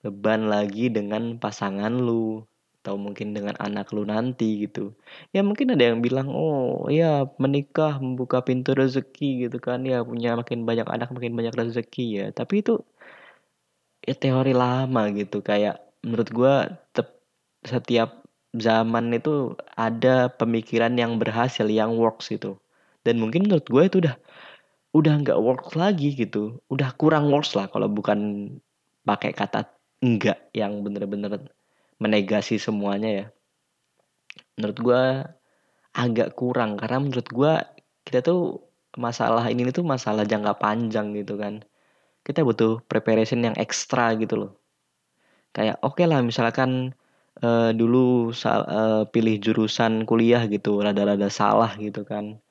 beban 0.05 0.47
lagi 0.47 0.87
dengan 0.87 1.35
pasangan 1.41 1.91
lu 1.91 2.45
atau 2.79 2.95
mungkin 2.95 3.35
dengan 3.35 3.59
anak 3.59 3.91
lu 3.91 4.07
nanti 4.07 4.63
gitu. 4.63 4.95
Ya 5.35 5.43
mungkin 5.43 5.75
ada 5.75 5.91
yang 5.91 5.99
bilang, 5.99 6.31
oh 6.31 6.87
ya 6.87 7.27
menikah 7.35 7.99
membuka 7.99 8.39
pintu 8.39 8.71
rezeki 8.71 9.49
gitu 9.49 9.59
kan 9.59 9.83
ya 9.83 9.99
punya 10.07 10.39
makin 10.39 10.63
banyak 10.63 10.87
anak 10.87 11.11
makin 11.11 11.35
banyak 11.35 11.51
rezeki 11.51 12.23
ya. 12.23 12.25
Tapi 12.31 12.63
itu 12.63 12.79
ya 14.07 14.15
teori 14.15 14.55
lama 14.55 15.11
gitu 15.11 15.43
kayak 15.43 15.83
menurut 16.07 16.29
gue 16.31 16.53
setiap 17.67 18.23
zaman 18.57 19.13
itu 19.13 19.53
ada 19.77 20.31
pemikiran 20.33 20.95
yang 20.97 21.21
berhasil 21.21 21.65
yang 21.69 21.97
works 21.97 22.31
gitu. 22.33 22.57
Dan 23.05 23.21
mungkin 23.21 23.47
menurut 23.47 23.67
gue 23.69 23.83
itu 23.85 23.97
udah 24.03 24.15
udah 24.95 25.13
nggak 25.21 25.39
works 25.39 25.73
lagi 25.77 26.13
gitu. 26.17 26.57
Udah 26.71 26.93
kurang 26.97 27.29
works 27.29 27.53
lah 27.53 27.69
kalau 27.69 27.87
bukan 27.91 28.51
pakai 29.05 29.33
kata 29.33 29.69
enggak 29.99 30.39
yang 30.55 30.81
bener-bener 30.85 31.51
menegasi 31.99 32.55
semuanya 32.55 33.09
ya 33.11 33.25
menurut 34.59 34.77
gue 34.79 35.03
agak 35.95 36.35
kurang 36.35 36.75
karena 36.75 36.97
menurut 36.99 37.27
gue 37.31 37.53
kita 38.03 38.19
tuh 38.19 38.59
masalah 38.99 39.47
ini 39.47 39.71
tuh 39.71 39.87
masalah 39.87 40.27
jangka 40.27 40.59
panjang 40.59 41.15
gitu 41.15 41.39
kan 41.39 41.63
kita 42.27 42.43
butuh 42.43 42.83
preparation 42.91 43.39
yang 43.43 43.55
ekstra 43.55 44.15
gitu 44.19 44.35
loh 44.35 44.51
kayak 45.55 45.79
oke 45.79 45.95
okay 45.95 46.05
lah 46.11 46.19
misalkan 46.19 46.91
uh, 47.41 47.71
dulu 47.75 48.33
uh, 48.33 49.03
pilih 49.09 49.35
jurusan 49.41 50.03
kuliah 50.09 50.45
gitu 50.49 50.81
rada-rada 50.81 51.29
salah 51.31 51.73
gitu 51.77 52.03
kan. 52.03 52.41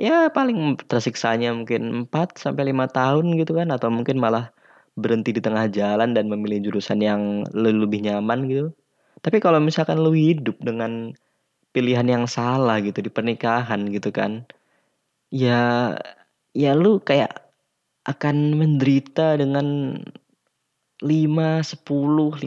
Ya 0.00 0.32
paling 0.32 0.80
tersiksanya 0.88 1.54
mungkin 1.54 2.08
4 2.08 2.40
sampai 2.40 2.72
lima 2.72 2.88
tahun 2.90 3.36
gitu 3.38 3.52
kan 3.54 3.68
atau 3.70 3.92
mungkin 3.92 4.18
malah 4.18 4.50
berhenti 4.96 5.32
di 5.36 5.40
tengah 5.40 5.68
jalan 5.72 6.12
dan 6.16 6.28
memilih 6.28 6.72
jurusan 6.72 7.00
yang 7.00 7.44
lebih 7.52 8.04
nyaman 8.04 8.48
gitu. 8.48 8.66
Tapi 9.22 9.38
kalau 9.38 9.62
misalkan 9.62 10.00
lu 10.02 10.12
hidup 10.16 10.58
dengan 10.60 11.14
pilihan 11.72 12.04
yang 12.04 12.24
salah 12.28 12.82
gitu 12.82 13.00
di 13.00 13.10
pernikahan 13.12 13.88
gitu 13.88 14.10
kan, 14.12 14.44
ya 15.32 15.94
ya 16.52 16.72
lu 16.76 17.00
kayak 17.00 17.32
akan 18.04 18.58
menderita 18.58 19.38
dengan 19.38 19.96
5, 21.02 21.82
10, 21.82 22.46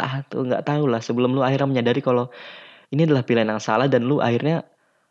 ah 0.00 0.14
tuh 0.26 0.48
nggak 0.48 0.64
tahu 0.64 0.84
lah 0.88 1.00
sebelum 1.04 1.36
lu 1.36 1.44
akhirnya 1.44 1.68
menyadari 1.68 2.00
kalau 2.00 2.32
ini 2.88 3.04
adalah 3.04 3.22
pilihan 3.22 3.48
yang 3.52 3.62
salah 3.62 3.86
dan 3.86 4.08
lu 4.08 4.24
akhirnya 4.24 4.64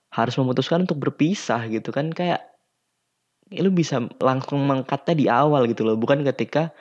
harus 0.10 0.34
memutuskan 0.42 0.86
untuk 0.90 0.98
berpisah 0.98 1.70
gitu 1.70 1.94
kan 1.94 2.10
kayak 2.10 2.42
ya 3.54 3.62
lu 3.62 3.70
bisa 3.70 4.02
langsung 4.18 4.66
mengkatnya 4.66 5.14
di 5.14 5.26
awal 5.30 5.70
gitu 5.70 5.86
loh 5.86 5.94
bukan 5.94 6.26
ketika 6.26 6.74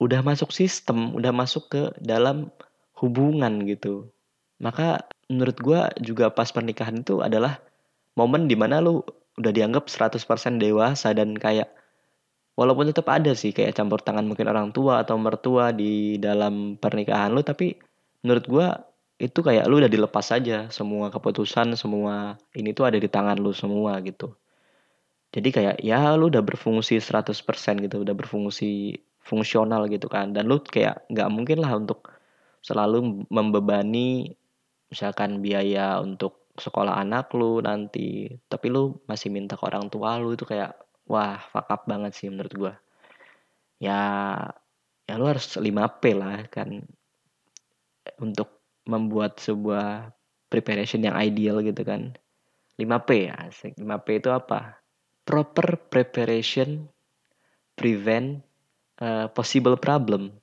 udah 0.00 0.20
masuk 0.24 0.52
sistem 0.52 1.12
udah 1.12 1.32
masuk 1.32 1.68
ke 1.72 1.82
dalam 2.00 2.52
hubungan 2.96 3.64
gitu. 3.68 4.08
Maka 4.56 5.04
menurut 5.28 5.56
gue 5.60 5.80
juga 6.00 6.32
pas 6.32 6.48
pernikahan 6.48 7.04
itu 7.04 7.20
adalah 7.20 7.60
momen 8.16 8.48
di 8.48 8.56
mana 8.56 8.80
lu 8.80 9.04
udah 9.36 9.52
dianggap 9.52 9.92
100% 9.92 10.16
dewasa 10.56 11.12
dan 11.12 11.36
kayak 11.36 11.68
walaupun 12.56 12.90
tetap 12.90 13.06
ada 13.12 13.36
sih 13.36 13.52
kayak 13.52 13.76
campur 13.76 14.00
tangan 14.00 14.24
mungkin 14.24 14.48
orang 14.48 14.72
tua 14.72 15.04
atau 15.04 15.20
mertua 15.20 15.70
di 15.76 16.16
dalam 16.16 16.80
pernikahan 16.80 17.30
lu 17.36 17.44
tapi 17.44 17.76
menurut 18.24 18.44
gue 18.48 18.66
itu 19.16 19.40
kayak 19.40 19.64
lu 19.68 19.80
udah 19.80 19.88
dilepas 19.88 20.28
aja. 20.32 20.68
Semua 20.68 21.08
keputusan 21.08 21.72
semua 21.76 22.36
ini 22.52 22.76
tuh 22.76 22.88
ada 22.88 22.98
di 23.00 23.08
tangan 23.08 23.40
lu 23.40 23.52
semua 23.56 23.96
gitu. 24.04 24.36
Jadi 25.32 25.48
kayak 25.52 25.76
ya 25.84 26.16
lu 26.16 26.28
udah 26.32 26.44
berfungsi 26.44 27.00
100% 27.00 27.32
gitu 27.84 27.96
udah 28.04 28.14
berfungsi 28.16 29.00
fungsional 29.24 29.88
gitu 29.88 30.08
kan. 30.12 30.36
Dan 30.36 30.48
lu 30.48 30.60
kayak 30.60 31.08
nggak 31.08 31.28
mungkin 31.32 31.64
lah 31.64 31.76
untuk 31.76 32.12
selalu 32.60 33.24
membebani 33.32 34.32
misalkan 34.92 35.40
biaya 35.40 35.98
untuk 36.00 36.52
sekolah 36.56 37.00
anak 37.00 37.32
lu 37.32 37.64
nanti. 37.64 38.28
Tapi 38.48 38.66
lu 38.68 39.00
masih 39.08 39.32
minta 39.32 39.56
ke 39.56 39.64
orang 39.64 39.88
tua 39.88 40.20
lu 40.20 40.36
itu 40.36 40.44
kayak 40.44 40.76
wah 41.06 41.38
fuck 41.50 41.66
up 41.70 41.86
banget 41.86 42.12
sih 42.14 42.28
menurut 42.30 42.54
gua. 42.54 42.74
Ya 43.82 44.00
ya 45.06 45.14
lu 45.18 45.30
harus 45.30 45.54
5P 45.54 46.02
lah 46.18 46.46
kan 46.50 46.82
untuk 48.18 48.62
membuat 48.86 49.38
sebuah 49.38 50.10
preparation 50.50 51.02
yang 51.02 51.16
ideal 51.18 51.62
gitu 51.62 51.82
kan. 51.86 52.14
5P 52.76 53.10
ya 53.30 53.38
5P 53.50 54.06
itu 54.20 54.30
apa? 54.30 54.78
Proper 55.26 55.90
preparation 55.90 56.86
prevent 57.74 58.42
uh, 59.02 59.26
possible 59.30 59.76
problem. 59.78 60.34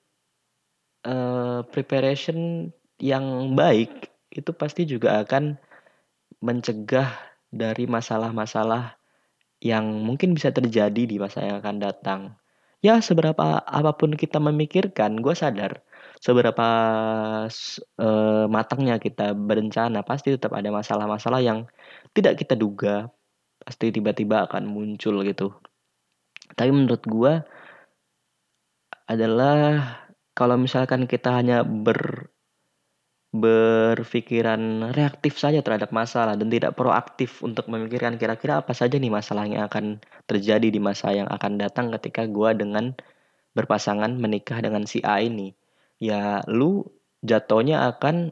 Uh, 1.03 1.67
preparation 1.67 2.71
yang 3.03 3.51
baik 3.59 4.07
itu 4.31 4.55
pasti 4.55 4.87
juga 4.87 5.19
akan 5.19 5.59
mencegah 6.39 7.11
dari 7.51 7.85
masalah-masalah 7.85 8.95
yang 9.63 10.03
mungkin 10.03 10.35
bisa 10.35 10.51
terjadi 10.51 11.07
di 11.07 11.15
masa 11.15 11.39
yang 11.47 11.63
akan 11.63 11.77
datang. 11.79 12.21
Ya, 12.83 12.99
seberapa 12.99 13.63
apa 13.63 13.95
pun 13.95 14.11
kita 14.19 14.43
memikirkan, 14.43 15.23
gue 15.23 15.31
sadar 15.31 15.79
seberapa 16.23 16.67
uh, 17.99 18.45
matangnya 18.47 18.95
kita 18.95 19.35
berencana, 19.35 20.07
pasti 20.07 20.31
tetap 20.31 20.55
ada 20.55 20.71
masalah-masalah 20.71 21.43
yang 21.43 21.67
tidak 22.15 22.39
kita 22.39 22.55
duga, 22.55 23.11
pasti 23.59 23.91
tiba-tiba 23.91 24.47
akan 24.47 24.63
muncul 24.63 25.19
gitu. 25.27 25.51
Tapi 26.55 26.71
menurut 26.71 27.03
gue 27.03 27.33
adalah 29.03 29.83
kalau 30.31 30.55
misalkan 30.55 31.11
kita 31.11 31.35
hanya 31.35 31.67
ber 31.67 32.31
berpikiran 33.33 34.93
reaktif 34.93 35.41
saja 35.41 35.65
terhadap 35.65 35.89
masalah 35.89 36.37
dan 36.37 36.53
tidak 36.53 36.77
proaktif 36.77 37.41
untuk 37.41 37.65
memikirkan 37.65 38.21
kira-kira 38.21 38.61
apa 38.61 38.77
saja 38.77 39.01
nih 39.01 39.09
masalah 39.09 39.49
yang 39.49 39.65
akan 39.65 39.97
terjadi 40.29 40.69
di 40.69 40.77
masa 40.77 41.17
yang 41.17 41.25
akan 41.25 41.57
datang 41.57 41.89
ketika 41.97 42.29
gue 42.29 42.49
dengan 42.53 42.93
berpasangan 43.57 44.13
menikah 44.21 44.61
dengan 44.61 44.85
si 44.85 45.01
A 45.01 45.17
ini. 45.17 45.57
Ya 45.97 46.45
lu 46.45 46.85
jatuhnya 47.25 47.89
akan 47.89 48.29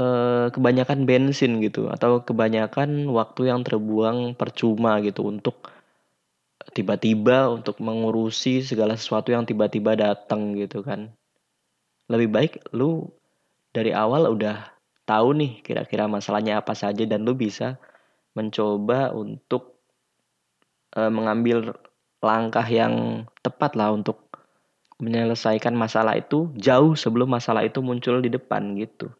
eh, 0.00 0.46
kebanyakan 0.48 1.04
bensin 1.04 1.60
gitu 1.60 1.92
atau 1.92 2.24
kebanyakan 2.24 3.12
waktu 3.12 3.52
yang 3.52 3.60
terbuang 3.68 4.32
percuma 4.32 4.96
gitu 5.04 5.28
untuk 5.28 5.68
tiba-tiba 6.72 7.52
untuk 7.52 7.84
mengurusi 7.84 8.64
segala 8.64 8.96
sesuatu 8.96 9.28
yang 9.28 9.44
tiba-tiba 9.44 9.92
datang 9.92 10.56
gitu 10.56 10.80
kan. 10.80 11.12
Lebih 12.08 12.28
baik 12.32 12.52
lu 12.72 13.12
dari 13.78 13.94
awal 13.94 14.26
udah 14.34 14.74
tahu 15.06 15.38
nih 15.38 15.62
kira-kira 15.62 16.10
masalahnya 16.10 16.58
apa 16.58 16.74
saja 16.74 17.06
dan 17.06 17.22
lu 17.22 17.38
bisa 17.38 17.78
mencoba 18.34 19.14
untuk 19.14 19.78
e, 20.90 21.00
mengambil 21.06 21.78
langkah 22.18 22.66
yang 22.66 23.24
tepat 23.40 23.78
lah 23.78 23.94
untuk 23.94 24.28
menyelesaikan 24.98 25.78
masalah 25.78 26.18
itu 26.18 26.50
jauh 26.58 26.98
sebelum 26.98 27.30
masalah 27.30 27.62
itu 27.62 27.78
muncul 27.78 28.18
di 28.18 28.34
depan 28.34 28.74
gitu. 28.74 29.14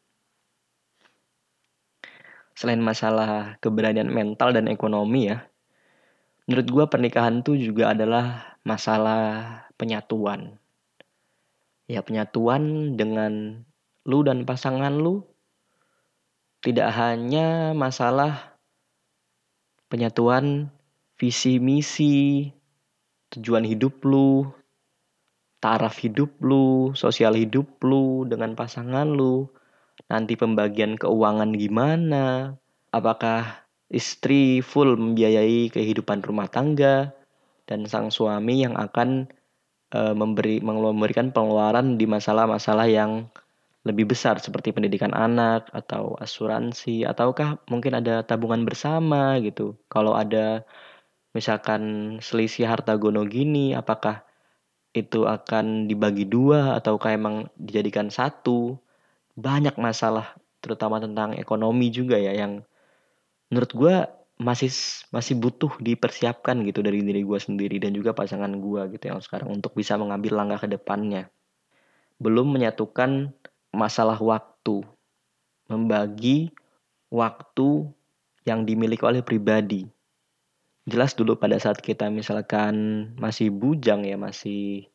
Selain 2.58 2.82
masalah 2.82 3.54
keberanian 3.62 4.10
mental 4.10 4.50
dan 4.50 4.66
ekonomi 4.66 5.30
ya, 5.30 5.46
menurut 6.50 6.66
gue 6.66 6.84
pernikahan 6.90 7.46
tuh 7.46 7.54
juga 7.54 7.94
adalah 7.94 8.58
masalah 8.66 9.22
penyatuan. 9.78 10.58
Ya 11.86 12.02
penyatuan 12.02 12.98
dengan 12.98 13.62
lu 14.08 14.24
dan 14.24 14.48
pasangan 14.48 14.96
lu 14.96 15.20
tidak 16.64 16.90
hanya 16.96 17.76
masalah 17.76 18.58
penyatuan 19.92 20.72
visi 21.20 21.62
misi, 21.62 22.50
tujuan 23.30 23.62
hidup 23.62 24.02
lu, 24.02 24.48
taraf 25.62 25.98
hidup 26.02 26.34
lu, 26.42 26.94
sosial 26.94 27.34
hidup 27.34 27.66
lu 27.82 28.26
dengan 28.26 28.58
pasangan 28.58 29.06
lu, 29.06 29.46
nanti 30.06 30.34
pembagian 30.34 30.94
keuangan 30.98 31.54
gimana, 31.54 32.54
apakah 32.90 33.66
istri 33.90 34.60
full 34.62 34.94
membiayai 34.94 35.70
kehidupan 35.70 36.22
rumah 36.22 36.46
tangga 36.46 37.12
dan 37.68 37.84
sang 37.84 38.08
suami 38.08 38.64
yang 38.64 38.74
akan 38.76 39.28
uh, 39.92 40.14
memberi 40.16 40.60
memberikan 40.60 41.32
pengeluaran 41.32 41.96
di 42.00 42.04
masalah-masalah 42.08 42.88
yang 42.88 43.28
lebih 43.88 44.12
besar 44.12 44.37
seperti 44.38 44.77
pendidikan 44.77 45.16
anak 45.16 45.72
atau 45.72 46.14
asuransi 46.20 47.09
ataukah 47.09 47.59
mungkin 47.72 47.96
ada 47.96 48.22
tabungan 48.22 48.62
bersama 48.68 49.40
gitu. 49.40 49.74
Kalau 49.88 50.12
ada 50.12 50.68
misalkan 51.33 52.16
selisih 52.20 52.68
harta 52.68 52.94
gono 53.01 53.24
gini, 53.24 53.72
apakah 53.72 54.22
itu 54.92 55.24
akan 55.24 55.88
dibagi 55.88 56.29
dua 56.29 56.77
ataukah 56.77 57.16
emang 57.16 57.48
dijadikan 57.57 58.12
satu? 58.12 58.77
Banyak 59.38 59.81
masalah 59.81 60.37
terutama 60.59 60.98
tentang 60.98 61.38
ekonomi 61.38 61.88
juga 61.88 62.18
ya 62.18 62.35
yang 62.35 62.66
menurut 63.48 63.72
gue 63.72 63.94
masih 64.38 64.70
masih 65.11 65.35
butuh 65.35 65.74
dipersiapkan 65.83 66.62
gitu 66.62 66.79
dari 66.79 67.03
diri 67.03 67.27
gue 67.27 67.38
sendiri 67.42 67.83
dan 67.83 67.90
juga 67.90 68.14
pasangan 68.14 68.51
gue 68.55 68.83
gitu 68.94 69.11
yang 69.11 69.18
sekarang 69.18 69.51
untuk 69.51 69.74
bisa 69.74 69.98
mengambil 69.98 70.38
langkah 70.38 70.66
ke 70.66 70.79
depannya. 70.79 71.27
Belum 72.22 72.46
menyatukan 72.51 73.35
masalah 73.72 74.16
waktu, 74.18 74.85
membagi 75.68 76.52
waktu 77.12 77.88
yang 78.48 78.64
dimiliki 78.64 79.04
oleh 79.04 79.20
pribadi. 79.20 79.85
Jelas 80.88 81.12
dulu 81.12 81.37
pada 81.37 81.61
saat 81.61 81.85
kita 81.85 82.09
misalkan 82.09 83.09
masih 83.20 83.52
bujang 83.52 84.09
ya, 84.09 84.16
masih 84.16 84.88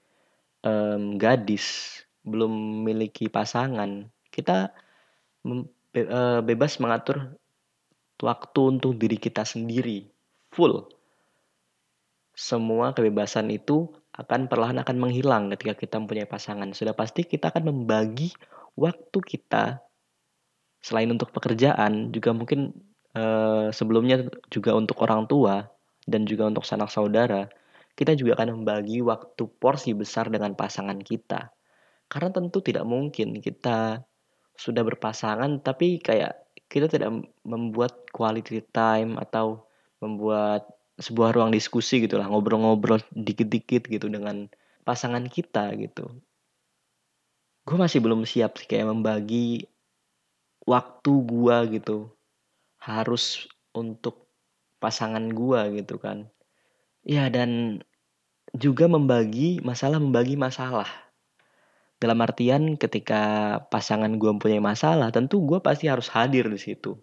um, 0.66 1.22
gadis, 1.22 2.02
belum 2.26 2.50
memiliki 2.82 3.30
pasangan, 3.30 4.10
kita 4.34 4.74
uh, 5.46 6.42
bebas 6.42 6.82
mengatur 6.82 7.38
waktu 8.24 8.62
untuk 8.66 8.98
diri 8.98 9.22
kita 9.22 9.46
sendiri, 9.46 10.10
full. 10.50 10.90
Semua 12.34 12.98
kebebasan 12.98 13.54
itu 13.54 13.94
akan 14.14 14.50
perlahan 14.50 14.82
akan 14.82 14.98
menghilang 14.98 15.54
ketika 15.54 15.74
kita 15.86 15.96
mempunyai 16.02 16.26
pasangan. 16.26 16.74
Sudah 16.74 16.98
pasti 16.98 17.26
kita 17.26 17.54
akan 17.54 17.70
membagi 17.70 18.34
waktu 18.80 19.20
kita 19.22 19.82
selain 20.84 21.10
untuk 21.12 21.32
pekerjaan 21.32 22.12
juga 22.12 22.36
mungkin 22.36 22.76
uh, 23.16 23.72
sebelumnya 23.72 24.28
juga 24.52 24.76
untuk 24.76 25.00
orang 25.06 25.30
tua 25.30 25.70
dan 26.04 26.28
juga 26.28 26.50
untuk 26.52 26.68
sanak 26.68 26.92
saudara 26.92 27.48
kita 27.94 28.18
juga 28.18 28.42
akan 28.42 28.62
membagi 28.62 29.06
waktu 29.06 29.46
porsi 29.62 29.94
besar 29.94 30.30
dengan 30.34 30.58
pasangan 30.58 30.98
kita. 30.98 31.54
Karena 32.10 32.30
tentu 32.34 32.62
tidak 32.62 32.86
mungkin 32.90 33.38
kita 33.38 34.02
sudah 34.58 34.84
berpasangan 34.86 35.62
tapi 35.66 35.98
kayak 36.02 36.38
kita 36.70 36.90
tidak 36.90 37.10
membuat 37.46 38.06
quality 38.14 38.62
time 38.70 39.18
atau 39.18 39.66
membuat 39.98 40.66
sebuah 41.02 41.34
ruang 41.34 41.50
diskusi 41.50 42.06
gitulah 42.06 42.30
ngobrol-ngobrol 42.30 43.02
dikit-dikit 43.18 43.90
gitu 43.90 44.14
dengan 44.14 44.46
pasangan 44.86 45.26
kita 45.26 45.74
gitu 45.82 46.22
gue 47.63 47.78
masih 47.80 48.04
belum 48.04 48.28
siap 48.28 48.60
sih 48.60 48.67
kayak 48.67 48.91
membagi 48.91 49.71
waktu 50.67 51.13
gue 51.23 51.58
gitu. 51.80 52.12
Harus 52.84 53.47
untuk 53.71 54.28
pasangan 54.84 55.23
gue 55.32 55.80
gitu 55.80 55.95
kan. 55.99 56.28
Ya 57.08 57.32
dan 57.32 57.84
juga 58.56 58.91
membagi 58.91 59.63
masalah 59.63 59.99
membagi 59.99 60.36
masalah. 60.36 60.88
Dalam 62.04 62.19
artian 62.19 62.76
ketika 62.76 63.63
pasangan 63.71 64.12
gue 64.19 64.30
mempunyai 64.36 64.60
masalah 64.60 65.08
tentu 65.15 65.39
gue 65.47 65.63
pasti 65.63 65.88
harus 65.88 66.12
hadir 66.12 66.52
di 66.52 66.60
situ. 66.60 66.99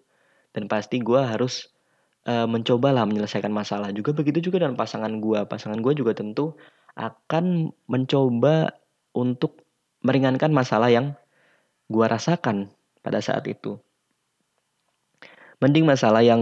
Dan 0.53 0.69
pasti 0.69 1.01
gue 1.01 1.21
harus 1.25 1.73
uh, 2.29 2.45
mencobalah 2.45 3.09
menyelesaikan 3.09 3.49
masalah. 3.49 3.97
Juga 3.97 4.13
begitu 4.13 4.53
juga 4.53 4.61
dengan 4.61 4.77
pasangan 4.77 5.25
gue 5.25 5.41
pasangan 5.49 5.81
gue 5.81 5.93
juga 5.97 6.13
tentu 6.13 6.53
akan 7.01 7.73
mencoba 7.89 8.77
untuk 9.17 9.70
meringankan 10.01 10.53
masalah 10.53 10.93
yang 10.93 11.17
gua 11.89 12.09
rasakan 12.09 12.73
pada 13.01 13.21
saat 13.21 13.45
itu. 13.49 13.81
Mending 15.61 15.85
masalah 15.85 16.25
yang 16.25 16.41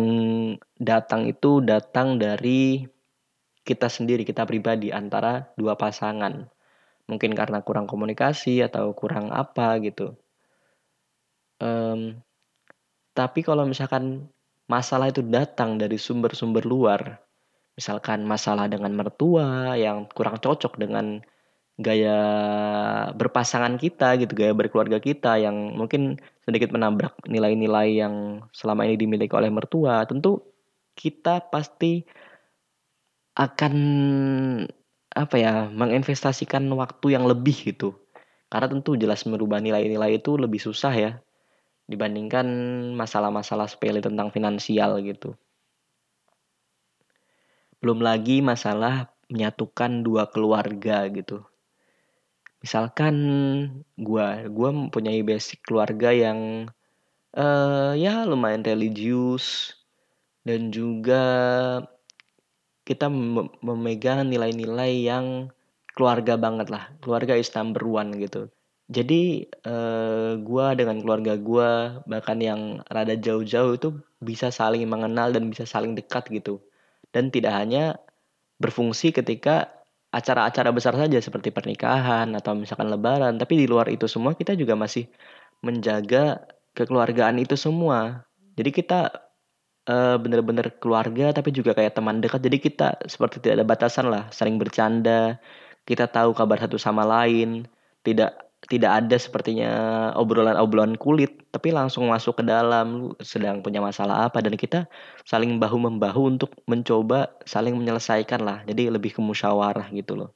datang 0.78 1.26
itu 1.26 1.58
datang 1.58 2.22
dari 2.22 2.86
kita 3.66 3.90
sendiri, 3.90 4.22
kita 4.22 4.46
pribadi 4.46 4.94
antara 4.94 5.50
dua 5.58 5.74
pasangan. 5.74 6.46
Mungkin 7.10 7.34
karena 7.34 7.60
kurang 7.66 7.90
komunikasi 7.90 8.62
atau 8.62 8.94
kurang 8.94 9.34
apa 9.34 9.74
gitu. 9.82 10.14
Um, 11.58 12.22
tapi 13.10 13.42
kalau 13.42 13.66
misalkan 13.66 14.30
masalah 14.70 15.10
itu 15.10 15.26
datang 15.26 15.74
dari 15.74 15.98
sumber-sumber 15.98 16.62
luar, 16.62 17.18
misalkan 17.74 18.22
masalah 18.22 18.70
dengan 18.70 18.94
mertua 18.94 19.74
yang 19.74 20.06
kurang 20.14 20.38
cocok 20.38 20.78
dengan 20.78 21.18
gaya 21.78 22.18
berpasangan 23.14 23.78
kita 23.78 24.18
gitu, 24.18 24.34
gaya 24.34 24.50
berkeluarga 24.50 24.98
kita 24.98 25.38
yang 25.38 25.78
mungkin 25.78 26.18
sedikit 26.42 26.74
menabrak 26.74 27.14
nilai-nilai 27.30 28.02
yang 28.02 28.42
selama 28.50 28.82
ini 28.82 28.98
dimiliki 28.98 29.30
oleh 29.32 29.48
mertua, 29.48 30.02
tentu 30.10 30.42
kita 30.98 31.46
pasti 31.54 32.02
akan 33.38 33.74
apa 35.14 35.36
ya, 35.38 35.70
menginvestasikan 35.70 36.66
waktu 36.74 37.14
yang 37.14 37.24
lebih 37.30 37.54
gitu. 37.74 37.94
Karena 38.50 38.66
tentu 38.66 38.98
jelas 38.98 39.22
merubah 39.28 39.62
nilai-nilai 39.62 40.18
itu 40.18 40.34
lebih 40.34 40.58
susah 40.58 40.94
ya 40.94 41.12
dibandingkan 41.88 42.46
masalah-masalah 42.92 43.64
sepele 43.70 44.04
tentang 44.04 44.28
finansial 44.28 45.00
gitu. 45.00 45.32
Belum 47.80 48.02
lagi 48.02 48.44
masalah 48.44 49.08
menyatukan 49.30 50.04
dua 50.04 50.28
keluarga 50.28 51.08
gitu. 51.08 51.46
Misalkan 52.58 53.16
gua, 53.94 54.42
gua 54.50 54.70
mempunyai 54.74 55.22
basic 55.22 55.62
keluarga 55.62 56.10
yang 56.10 56.66
uh, 57.38 57.94
ya 57.94 58.26
lumayan 58.26 58.66
religius 58.66 59.78
dan 60.42 60.74
juga 60.74 61.22
kita 62.82 63.06
memegang 63.62 64.26
nilai-nilai 64.32 65.06
yang 65.06 65.52
keluarga 65.92 66.34
banget 66.40 66.72
lah, 66.72 66.90
keluarga 67.04 67.36
is 67.38 67.52
number 67.54 67.84
one 67.84 68.16
gitu. 68.18 68.50
Jadi 68.88 69.44
uh, 69.68 70.40
gua 70.40 70.72
dengan 70.74 70.98
keluarga 71.04 71.36
gua 71.36 72.00
bahkan 72.08 72.40
yang 72.40 72.80
rada 72.88 73.14
jauh-jauh 73.14 73.76
itu 73.76 73.88
bisa 74.18 74.50
saling 74.50 74.82
mengenal 74.88 75.30
dan 75.30 75.46
bisa 75.52 75.68
saling 75.68 75.94
dekat 75.94 76.26
gitu 76.32 76.58
dan 77.14 77.30
tidak 77.30 77.54
hanya 77.54 78.00
berfungsi 78.58 79.14
ketika 79.14 79.77
acara-acara 80.08 80.72
besar 80.72 80.96
saja 80.96 81.20
seperti 81.20 81.52
pernikahan 81.52 82.32
atau 82.32 82.56
misalkan 82.56 82.88
lebaran, 82.88 83.36
tapi 83.36 83.60
di 83.60 83.66
luar 83.68 83.92
itu 83.92 84.08
semua 84.08 84.32
kita 84.32 84.56
juga 84.56 84.72
masih 84.72 85.04
menjaga 85.60 86.48
kekeluargaan 86.72 87.36
itu 87.42 87.54
semua. 87.60 88.24
Jadi 88.56 88.70
kita 88.72 89.12
uh, 89.88 90.16
benar-benar 90.16 90.80
keluarga 90.80 91.36
tapi 91.36 91.52
juga 91.52 91.76
kayak 91.76 91.92
teman 92.00 92.24
dekat. 92.24 92.40
Jadi 92.40 92.58
kita 92.58 92.88
seperti 93.04 93.44
tidak 93.44 93.62
ada 93.62 93.66
batasan 93.68 94.06
lah, 94.08 94.24
saling 94.32 94.56
bercanda, 94.56 95.36
kita 95.84 96.08
tahu 96.08 96.32
kabar 96.32 96.56
satu 96.56 96.80
sama 96.80 97.04
lain, 97.04 97.68
tidak 98.00 98.47
tidak 98.66 99.06
ada 99.06 99.16
sepertinya 99.16 99.70
obrolan-obrolan 100.18 100.98
kulit, 100.98 101.46
tapi 101.54 101.70
langsung 101.70 102.10
masuk 102.10 102.42
ke 102.42 102.44
dalam, 102.44 103.14
sedang 103.22 103.62
punya 103.62 103.78
masalah 103.78 104.26
apa 104.26 104.42
dan 104.42 104.58
kita 104.58 104.90
saling 105.22 105.62
bahu 105.62 105.78
membahu 105.78 106.34
untuk 106.34 106.50
mencoba 106.66 107.38
saling 107.46 107.78
menyelesaikan 107.78 108.42
lah. 108.42 108.58
Jadi 108.66 108.90
lebih 108.90 109.14
ke 109.14 109.20
musyawarah 109.22 109.86
gitu 109.94 110.18
loh. 110.18 110.34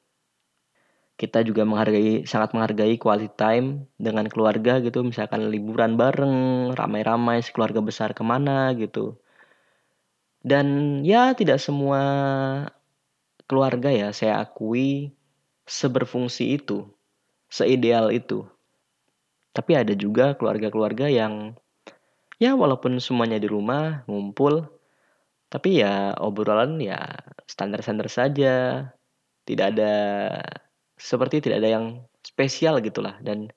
Kita 1.19 1.43
juga 1.45 1.61
menghargai 1.67 2.25
sangat 2.25 2.55
menghargai 2.55 2.95
quality 2.97 3.29
time 3.35 3.85
dengan 3.99 4.25
keluarga 4.31 4.79
gitu, 4.79 5.03
misalkan 5.03 5.51
liburan 5.51 5.99
bareng, 5.99 6.71
ramai-ramai 6.73 7.43
sekeluarga 7.43 7.83
besar 7.83 8.15
ke 8.15 8.23
mana 8.23 8.71
gitu. 8.79 9.19
Dan 10.41 10.99
ya 11.05 11.35
tidak 11.35 11.59
semua 11.59 12.01
keluarga 13.47 13.91
ya 13.91 14.09
saya 14.15 14.41
akui 14.41 15.13
seberfungsi 15.67 16.57
itu 16.59 16.87
seideal 17.53 18.09
itu. 18.09 18.49
Tapi 19.53 19.77
ada 19.77 19.93
juga 19.93 20.33
keluarga-keluarga 20.33 21.05
yang 21.05 21.53
ya 22.41 22.57
walaupun 22.57 22.97
semuanya 22.97 23.37
di 23.37 23.45
rumah 23.45 24.01
ngumpul, 24.09 24.65
tapi 25.53 25.85
ya 25.85 26.17
obrolan 26.17 26.81
ya 26.81 26.97
standar-standar 27.45 28.09
saja. 28.09 28.89
Tidak 29.45 29.75
ada 29.75 29.93
seperti 30.97 31.45
tidak 31.45 31.61
ada 31.61 31.69
yang 31.77 31.85
spesial 32.25 32.81
gitulah 32.81 33.19
dan 33.21 33.53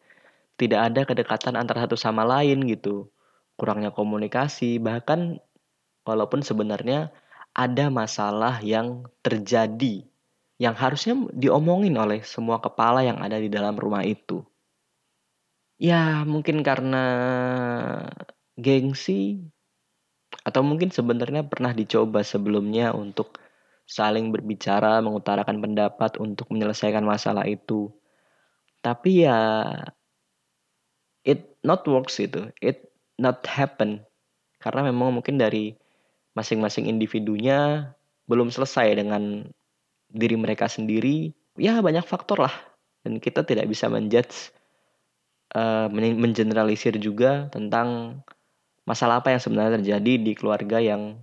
tidak 0.61 0.93
ada 0.93 1.01
kedekatan 1.09 1.57
antara 1.57 1.89
satu 1.89 1.97
sama 1.97 2.29
lain 2.29 2.69
gitu. 2.69 3.09
Kurangnya 3.57 3.95
komunikasi 3.97 4.77
bahkan 4.77 5.41
walaupun 6.05 6.45
sebenarnya 6.45 7.09
ada 7.57 7.89
masalah 7.89 8.61
yang 8.61 9.09
terjadi 9.25 10.05
yang 10.57 10.73
harusnya 10.73 11.15
diomongin 11.37 11.97
oleh 12.01 12.25
semua 12.25 12.61
kepala 12.61 13.05
yang 13.05 13.21
ada 13.21 13.37
di 13.37 13.53
dalam 13.53 13.77
rumah 13.77 14.01
itu. 14.05 14.41
Ya, 15.77 16.25
mungkin 16.25 16.65
karena 16.65 17.05
gengsi 18.57 19.45
atau 20.41 20.65
mungkin 20.65 20.89
sebenarnya 20.89 21.45
pernah 21.45 21.77
dicoba 21.77 22.25
sebelumnya 22.25 22.97
untuk 22.97 23.37
saling 23.85 24.33
berbicara, 24.33 24.99
mengutarakan 25.05 25.61
pendapat 25.61 26.17
untuk 26.17 26.49
menyelesaikan 26.49 27.05
masalah 27.05 27.45
itu. 27.45 27.93
Tapi 28.81 29.29
ya 29.29 29.39
it 31.27 31.59
not 31.61 31.85
works 31.85 32.17
itu. 32.23 32.49
It 32.65 32.89
not 33.21 33.45
happen. 33.45 34.07
Karena 34.63 34.89
memang 34.89 35.21
mungkin 35.21 35.37
dari 35.37 35.77
masing-masing 36.33 36.89
individunya 36.89 37.93
belum 38.27 38.49
selesai 38.51 38.99
dengan 38.99 39.47
diri 40.11 40.37
mereka 40.39 40.71
sendiri 40.71 41.35
ya 41.59 41.81
banyak 41.81 42.05
faktor 42.05 42.47
lah. 42.47 42.55
Dan 43.07 43.23
kita 43.23 43.47
tidak 43.47 43.71
bisa 43.71 43.87
menjudge 43.87 44.51
uh, 45.55 45.87
mengeneralisir 45.93 46.99
juga 46.99 47.47
tentang 47.55 48.19
masalah 48.83 49.23
apa 49.23 49.31
yang 49.35 49.43
sebenarnya 49.43 49.79
terjadi 49.79 50.13
di 50.19 50.33
keluarga 50.35 50.83
yang 50.83 51.23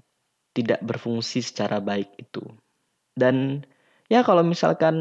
tidak 0.56 0.80
berfungsi 0.80 1.44
secara 1.44 1.84
baik 1.84 2.16
itu. 2.16 2.40
Dan 3.14 3.68
ya 4.08 4.24
kalau 4.24 4.48
misalkan 4.48 4.96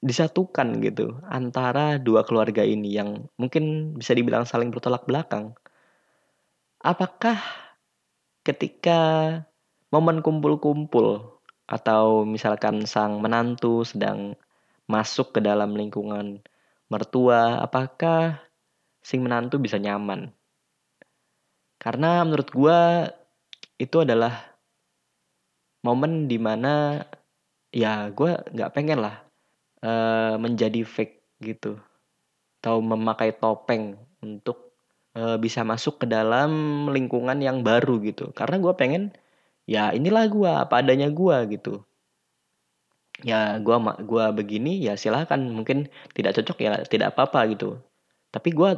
disatukan 0.00 0.80
gitu 0.80 1.20
antara 1.28 2.00
dua 2.00 2.24
keluarga 2.24 2.64
ini 2.64 2.96
yang 2.96 3.28
mungkin 3.36 3.94
bisa 4.00 4.16
dibilang 4.16 4.48
saling 4.48 4.72
bertolak 4.72 5.04
belakang 5.04 5.52
apakah 6.80 7.36
ketika 8.40 8.98
momen 9.92 10.24
kumpul-kumpul 10.24 11.39
atau 11.70 12.26
misalkan 12.26 12.82
sang 12.90 13.22
menantu 13.22 13.86
sedang 13.86 14.34
masuk 14.90 15.38
ke 15.38 15.40
dalam 15.40 15.78
lingkungan 15.78 16.42
mertua, 16.90 17.62
apakah 17.62 18.42
si 18.98 19.22
menantu 19.22 19.62
bisa 19.62 19.78
nyaman? 19.78 20.34
Karena 21.78 22.26
menurut 22.26 22.50
gue 22.50 22.80
itu 23.78 24.02
adalah 24.02 24.50
momen 25.86 26.28
di 26.28 26.36
mana 26.36 27.00
ya 27.72 28.10
gue 28.12 28.36
nggak 28.52 28.72
pengen 28.76 29.00
lah 29.00 29.24
uh, 29.80 30.36
menjadi 30.36 30.84
fake 30.84 31.40
gitu 31.40 31.80
atau 32.60 32.84
memakai 32.84 33.32
topeng 33.32 33.96
untuk 34.20 34.76
uh, 35.16 35.40
bisa 35.40 35.64
masuk 35.64 36.04
ke 36.04 36.06
dalam 36.10 36.84
lingkungan 36.92 37.40
yang 37.40 37.64
baru 37.64 37.96
gitu 38.04 38.28
karena 38.36 38.60
gue 38.60 38.74
pengen 38.76 39.16
ya 39.70 39.94
inilah 39.94 40.26
gue 40.26 40.50
apa 40.50 40.82
adanya 40.82 41.06
gue 41.06 41.36
gitu. 41.54 41.86
Ya 43.22 43.60
gue 43.62 43.76
gua 44.08 44.34
begini 44.34 44.82
ya 44.82 44.98
silahkan 44.98 45.38
mungkin 45.38 45.86
tidak 46.16 46.34
cocok 46.40 46.58
ya 46.58 46.72
tidak 46.90 47.14
apa-apa 47.14 47.54
gitu. 47.54 47.78
Tapi 48.34 48.50
gue 48.50 48.70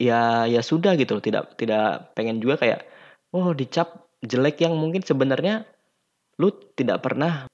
ya 0.00 0.48
ya 0.48 0.60
sudah 0.64 0.96
gitu. 0.96 1.20
Tidak 1.20 1.60
tidak 1.60 2.16
pengen 2.16 2.40
juga 2.40 2.56
kayak 2.64 2.80
oh 3.36 3.52
dicap 3.52 4.08
jelek 4.24 4.64
yang 4.64 4.72
mungkin 4.80 5.04
sebenarnya 5.04 5.68
lu 6.40 6.48
tidak 6.78 7.04
pernah 7.04 7.44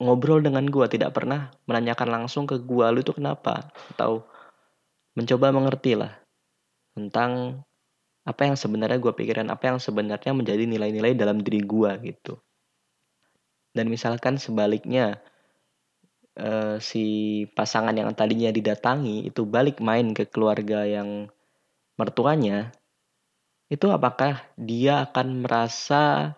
ngobrol 0.00 0.40
dengan 0.40 0.64
gue 0.64 0.86
tidak 0.88 1.12
pernah 1.12 1.52
menanyakan 1.68 2.08
langsung 2.22 2.48
ke 2.48 2.56
gue 2.62 2.86
lu 2.88 3.00
itu 3.04 3.12
kenapa? 3.12 3.68
Atau 3.92 4.24
mencoba 5.16 5.52
mengerti 5.52 5.92
lah 5.96 6.12
tentang 6.96 7.60
apa 8.26 8.42
yang 8.42 8.58
sebenarnya 8.58 8.98
gue 8.98 9.14
pikiran 9.14 9.46
apa 9.54 9.70
yang 9.70 9.78
sebenarnya 9.78 10.34
menjadi 10.34 10.66
nilai-nilai 10.66 11.14
dalam 11.14 11.38
diri 11.38 11.62
gue 11.62 11.90
gitu. 12.10 12.34
Dan 13.70 13.86
misalkan 13.86 14.42
sebaliknya 14.42 15.22
uh, 16.34 16.82
si 16.82 17.04
pasangan 17.54 17.94
yang 17.94 18.10
tadinya 18.18 18.50
didatangi 18.50 19.30
itu 19.30 19.46
balik 19.46 19.78
main 19.78 20.10
ke 20.10 20.26
keluarga 20.26 20.82
yang 20.82 21.30
mertuanya 21.94 22.74
itu 23.66 23.90
apakah 23.90 24.46
dia 24.54 25.06
akan 25.06 25.46
merasa 25.46 26.34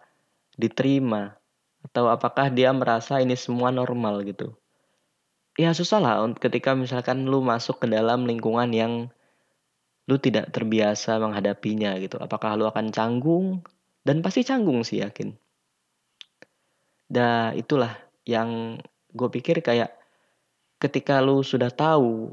diterima? 0.56 1.36
Atau 1.84 2.08
apakah 2.10 2.52
dia 2.52 2.72
merasa 2.72 3.20
ini 3.20 3.36
semua 3.36 3.72
normal 3.72 4.24
gitu? 4.28 4.56
Ya 5.60 5.72
susah 5.74 6.00
lah 6.00 6.16
ketika 6.36 6.72
misalkan 6.72 7.26
lu 7.26 7.42
masuk 7.42 7.82
ke 7.82 7.86
dalam 7.90 8.24
lingkungan 8.24 8.70
yang 8.72 8.92
lu 10.08 10.16
tidak 10.16 10.48
terbiasa 10.50 11.20
menghadapinya 11.20 11.92
gitu. 12.00 12.16
Apakah 12.16 12.56
lu 12.56 12.64
akan 12.64 12.88
canggung? 12.88 13.60
Dan 14.00 14.24
pasti 14.24 14.40
canggung 14.40 14.80
sih 14.80 15.04
yakin. 15.04 15.36
Dah 17.12 17.52
itulah 17.52 17.92
yang 18.24 18.80
gue 19.12 19.28
pikir 19.28 19.60
kayak 19.60 19.92
ketika 20.80 21.20
lu 21.20 21.44
sudah 21.44 21.68
tahu 21.68 22.32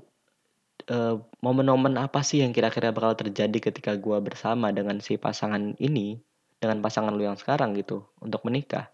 uh, 0.88 1.16
momen-momen 1.44 2.00
apa 2.00 2.24
sih 2.24 2.44
yang 2.44 2.56
kira-kira 2.56 2.96
bakal 2.96 3.16
terjadi 3.20 3.72
ketika 3.72 4.00
gue 4.00 4.18
bersama 4.24 4.72
dengan 4.72 5.04
si 5.04 5.20
pasangan 5.20 5.76
ini, 5.84 6.20
dengan 6.64 6.80
pasangan 6.80 7.12
lu 7.12 7.28
yang 7.28 7.36
sekarang 7.36 7.76
gitu 7.76 8.08
untuk 8.24 8.44
menikah. 8.48 8.88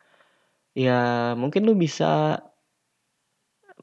Ya 0.73 1.33
mungkin 1.37 1.69
lu 1.69 1.77
bisa 1.77 2.41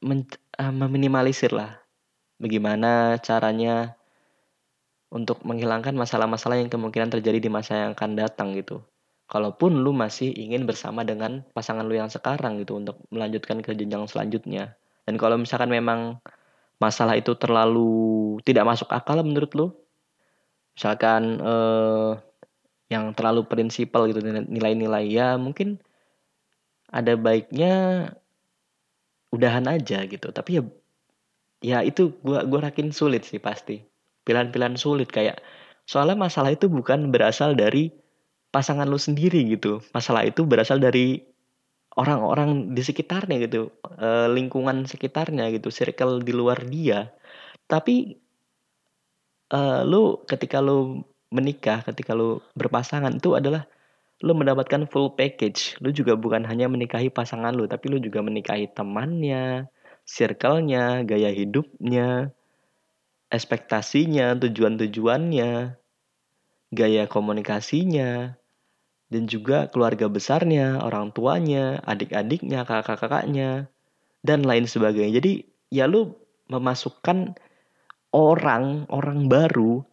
men 0.03 0.27
uh, 0.59 0.73
meminimalisir 0.73 1.55
lah 1.55 1.79
bagaimana 2.39 3.19
caranya 3.19 3.98
untuk 5.09 5.41
menghilangkan 5.41 5.97
masalah-masalah 5.97 6.61
yang 6.61 6.69
kemungkinan 6.69 7.09
terjadi 7.09 7.41
di 7.41 7.49
masa 7.49 7.89
yang 7.89 7.97
akan 7.97 8.13
datang 8.13 8.53
gitu. 8.53 8.85
Kalaupun 9.29 9.81
lu 9.81 9.93
masih 9.93 10.33
ingin 10.33 10.65
bersama 10.65 11.05
dengan 11.05 11.45
pasangan 11.53 11.85
lu 11.85 11.97
yang 11.97 12.09
sekarang 12.09 12.61
gitu 12.61 12.77
untuk 12.77 13.01
melanjutkan 13.13 13.61
ke 13.61 13.73
jenjang 13.77 14.05
selanjutnya. 14.09 14.77
Dan 15.05 15.17
kalau 15.17 15.37
misalkan 15.37 15.69
memang 15.69 16.21
masalah 16.81 17.17
itu 17.17 17.33
terlalu 17.37 18.37
tidak 18.45 18.65
masuk 18.69 18.89
akal 18.89 19.21
menurut 19.21 19.51
lu, 19.53 19.67
misalkan 20.77 21.41
eh, 21.41 22.11
yang 22.89 23.13
terlalu 23.13 23.45
prinsipal 23.45 24.09
gitu 24.09 24.21
nilai-nilai 24.25 25.05
ya 25.05 25.37
mungkin 25.37 25.77
ada 26.89 27.13
baiknya 27.13 27.73
udahan 29.29 29.65
aja 29.69 30.05
gitu. 30.09 30.33
Tapi 30.33 30.49
ya 30.57 30.63
ya 31.61 31.77
itu 31.85 32.17
gua 32.25 32.45
gua 32.49 32.69
yakin 32.69 32.89
sulit 32.89 33.29
sih 33.29 33.37
pasti 33.37 33.88
pilihan-pilihan 34.29 34.77
sulit 34.77 35.09
kayak 35.09 35.41
soalnya 35.89 36.29
masalah 36.29 36.53
itu 36.53 36.69
bukan 36.69 37.09
berasal 37.09 37.57
dari 37.57 37.89
pasangan 38.53 38.85
lu 38.85 39.01
sendiri 39.01 39.41
gitu. 39.49 39.81
Masalah 39.89 40.29
itu 40.29 40.45
berasal 40.45 40.77
dari 40.77 41.17
orang-orang 41.97 42.77
di 42.77 42.81
sekitarnya 42.85 43.41
gitu 43.41 43.73
e, 43.97 44.29
lingkungan 44.29 44.85
sekitarnya 44.85 45.49
gitu 45.49 45.73
circle 45.73 46.21
di 46.21 46.33
luar 46.33 46.61
dia. 46.69 47.09
Tapi 47.65 48.13
e, 49.49 49.59
lu 49.89 50.21
ketika 50.29 50.61
lu 50.61 51.01
menikah 51.33 51.81
ketika 51.85 52.13
lu 52.13 52.41
berpasangan 52.53 53.17
itu 53.17 53.33
adalah 53.33 53.65
lu 54.21 54.37
mendapatkan 54.37 54.85
full 54.89 55.17
package. 55.17 55.81
Lu 55.81 55.89
juga 55.89 56.13
bukan 56.13 56.45
hanya 56.45 56.69
menikahi 56.69 57.09
pasangan 57.09 57.57
lu 57.57 57.65
tapi 57.65 57.89
lu 57.89 57.97
juga 57.97 58.21
menikahi 58.21 58.69
temannya 58.77 59.65
circle-nya 60.09 61.05
gaya 61.05 61.29
hidupnya 61.29 62.33
ekspektasinya, 63.29 64.37
tujuan-tujuannya, 64.37 65.77
gaya 66.73 67.03
komunikasinya, 67.05 68.33
dan 69.09 69.23
juga 69.25 69.69
keluarga 69.69 70.05
besarnya, 70.09 70.81
orang 70.81 71.13
tuanya, 71.13 71.81
adik-adiknya, 71.85 72.65
kakak-kakaknya, 72.65 73.69
dan 74.21 74.45
lain 74.45 74.65
sebagainya. 74.69 75.21
Jadi 75.21 75.33
ya 75.73 75.89
lu 75.89 76.13
memasukkan 76.49 77.37
orang, 78.13 78.89
orang 78.89 79.29
baru 79.29 79.85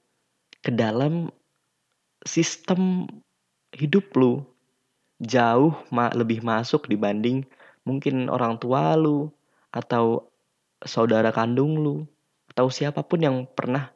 ke 0.65 0.73
dalam 0.73 1.29
sistem 2.25 3.07
hidup 3.77 4.11
lu 4.17 4.43
jauh 5.23 5.73
ma 5.89 6.13
lebih 6.13 6.45
masuk 6.45 6.89
dibanding 6.91 7.45
mungkin 7.89 8.29
orang 8.29 8.61
tua 8.61 8.99
lu 8.99 9.33
atau 9.73 10.29
saudara 10.85 11.33
kandung 11.33 11.81
lu 11.81 12.05
atau 12.57 12.73
siapa 12.73 13.05
pun 13.05 13.21
yang 13.21 13.45
pernah 13.45 13.93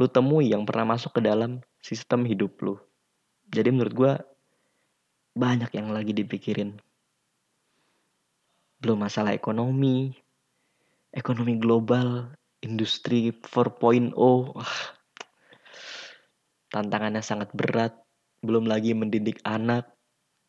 lu 0.00 0.08
temui 0.08 0.48
yang 0.48 0.64
pernah 0.64 0.96
masuk 0.96 1.20
ke 1.20 1.20
dalam 1.20 1.60
sistem 1.84 2.24
hidup 2.24 2.56
lu. 2.64 2.80
Jadi 3.52 3.68
menurut 3.68 3.92
gue 3.92 4.12
banyak 5.36 5.68
yang 5.76 5.92
lagi 5.92 6.16
dipikirin. 6.16 6.80
Belum 8.80 8.96
masalah 8.96 9.36
ekonomi, 9.36 10.16
ekonomi 11.12 11.60
global, 11.60 12.32
industri 12.64 13.28
4.0, 13.28 14.16
wah, 14.16 14.76
tantangannya 16.72 17.20
sangat 17.20 17.52
berat. 17.52 17.92
Belum 18.40 18.64
lagi 18.64 18.96
mendidik 18.96 19.44
anak 19.44 19.84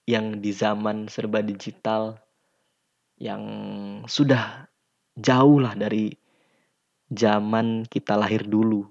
yang 0.07 0.39
di 0.39 0.55
zaman 0.55 1.11
serba 1.11 1.43
digital 1.43 2.19
yang 3.19 3.43
sudah 4.07 4.71
jauh 5.19 5.59
lah 5.59 5.75
dari 5.75 6.26
zaman 7.11 7.87
kita 7.87 8.19
lahir 8.19 8.43
dulu. 8.43 8.87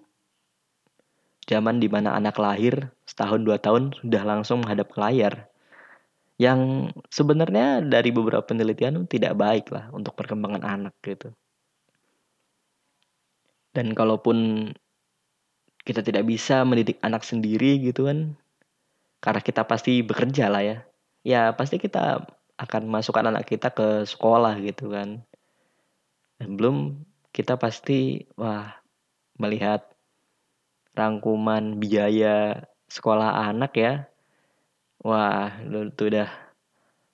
Zaman 1.47 1.79
di 1.79 1.87
mana 1.87 2.19
anak 2.19 2.43
lahir 2.43 2.91
setahun 3.07 3.47
dua 3.47 3.63
tahun 3.63 3.95
sudah 4.03 4.23
langsung 4.27 4.67
menghadap 4.67 4.91
ke 4.91 4.99
layar. 4.99 5.47
Yang 6.37 6.93
sebenarnya 7.09 7.81
dari 7.81 8.13
beberapa 8.13 8.45
penelitian 8.45 9.09
tidak 9.09 9.39
baik 9.39 9.73
lah 9.73 9.89
untuk 9.95 10.13
perkembangan 10.19 10.67
anak 10.67 10.95
gitu. 11.01 11.33
Dan 13.73 13.93
kalaupun 13.93 14.69
kita 15.87 16.03
tidak 16.03 16.27
bisa 16.27 16.67
mendidik 16.67 16.99
anak 17.01 17.23
sendiri 17.23 17.79
gitu 17.79 18.11
kan, 18.11 18.35
karena 19.23 19.41
kita 19.41 19.63
pasti 19.65 20.03
bekerja 20.03 20.51
lah 20.51 20.65
ya. 20.65 20.77
Ya 21.23 21.55
pasti 21.55 21.79
kita 21.79 22.27
akan 22.57 22.83
masukkan 22.89 23.29
anak 23.29 23.47
kita 23.47 23.71
ke 23.71 24.03
sekolah 24.03 24.59
gitu 24.65 24.91
kan. 24.91 25.23
Dan 26.37 26.57
belum 26.59 27.01
kita 27.37 27.61
pasti 27.61 28.25
wah 28.41 28.73
melihat 29.37 29.85
rangkuman 30.97 31.77
biaya 31.77 32.65
sekolah 32.89 33.53
anak 33.53 33.77
ya. 33.77 34.09
Wah 35.05 35.53
itu 35.61 36.09
udah 36.09 36.33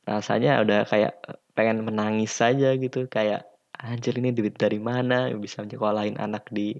rasanya 0.06 0.62
udah 0.62 0.86
kayak 0.86 1.18
pengen 1.58 1.82
menangis 1.82 2.30
saja 2.30 2.70
gitu. 2.78 3.10
Kayak 3.10 3.50
anjir 3.74 4.14
ini 4.22 4.30
duit 4.30 4.54
dari 4.54 4.78
mana? 4.78 5.26
Bisa 5.34 5.66
menyekolahin 5.66 6.22
anak 6.22 6.46
di 6.54 6.78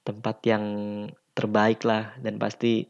tempat 0.00 0.40
yang 0.48 0.64
terbaik 1.36 1.84
lah. 1.84 2.16
Dan 2.16 2.40
pasti 2.40 2.88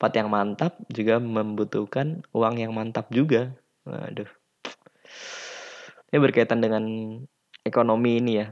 tempat 0.00 0.12
yang 0.16 0.32
mantap 0.32 0.80
juga 0.88 1.20
membutuhkan 1.20 2.24
uang 2.32 2.56
yang 2.56 2.72
mantap 2.72 3.12
juga. 3.12 3.52
Waduh. 3.84 4.32
Ini 6.08 6.16
berkaitan 6.16 6.64
dengan 6.64 6.84
ekonomi 7.68 8.16
ini 8.16 8.40
ya 8.40 8.48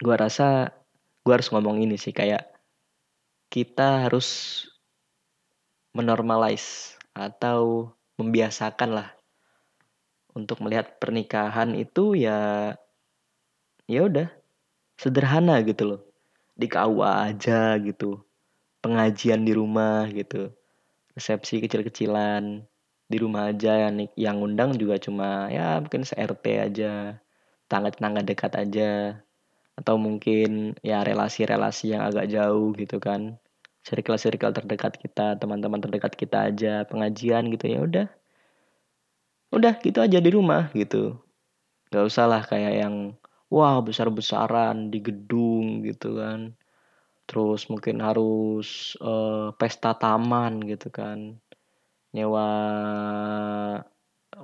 gue 0.00 0.16
rasa 0.16 0.72
gue 1.20 1.32
harus 1.32 1.52
ngomong 1.52 1.84
ini 1.84 2.00
sih 2.00 2.16
kayak 2.16 2.48
kita 3.52 4.08
harus 4.08 4.64
menormalize 5.92 6.96
atau 7.12 7.92
membiasakan 8.16 8.90
lah 8.96 9.08
untuk 10.32 10.62
melihat 10.62 10.96
pernikahan 11.02 11.74
itu 11.74 12.14
ya 12.16 12.72
ya 13.90 14.00
udah 14.06 14.30
sederhana 14.94 15.58
gitu 15.66 15.96
loh. 15.96 16.00
Di 16.54 16.68
KUA 16.68 17.32
aja 17.32 17.80
gitu 17.80 18.20
pengajian 18.84 19.44
di 19.44 19.52
rumah 19.52 20.08
gitu 20.12 20.52
resepsi 21.16 21.60
kecil-kecilan 21.60 22.64
di 23.10 23.16
rumah 23.20 23.52
aja 23.52 23.88
yang 23.88 24.08
yang 24.16 24.38
undang 24.40 24.76
juga 24.76 24.96
cuma 24.96 25.48
ya 25.52 25.80
mungkin 25.82 26.04
se 26.04 26.16
RT 26.16 26.44
aja 26.56 27.20
tangga-tangga 27.68 28.24
dekat 28.24 28.52
aja 28.56 29.20
atau 29.80 29.96
mungkin 29.96 30.76
ya 30.84 31.00
relasi-relasi 31.00 31.96
yang 31.96 32.04
agak 32.04 32.28
jauh 32.28 32.76
gitu 32.76 33.00
kan. 33.00 33.40
Circle-circle 33.80 34.52
terdekat 34.52 35.00
kita 35.00 35.40
teman-teman 35.40 35.80
terdekat 35.80 36.12
kita 36.12 36.52
aja 36.52 36.84
pengajian 36.84 37.48
gitu 37.48 37.64
ya 37.64 37.80
udah. 37.80 38.06
Udah 39.50 39.74
gitu 39.80 39.98
aja 40.04 40.20
di 40.20 40.30
rumah 40.30 40.68
gitu. 40.76 41.16
Nggak 41.88 42.04
usah 42.06 42.24
lah 42.28 42.42
kayak 42.44 42.74
yang 42.86 42.94
wah 43.48 43.80
besar-besaran 43.80 44.92
di 44.92 45.00
gedung 45.00 45.82
gitu 45.82 46.20
kan. 46.20 46.54
Terus 47.24 47.66
mungkin 47.72 48.04
harus 48.04 48.94
uh, 49.00 49.56
pesta 49.56 49.96
taman 49.96 50.60
gitu 50.68 50.92
kan. 50.92 51.40
Nyewa 52.12 52.48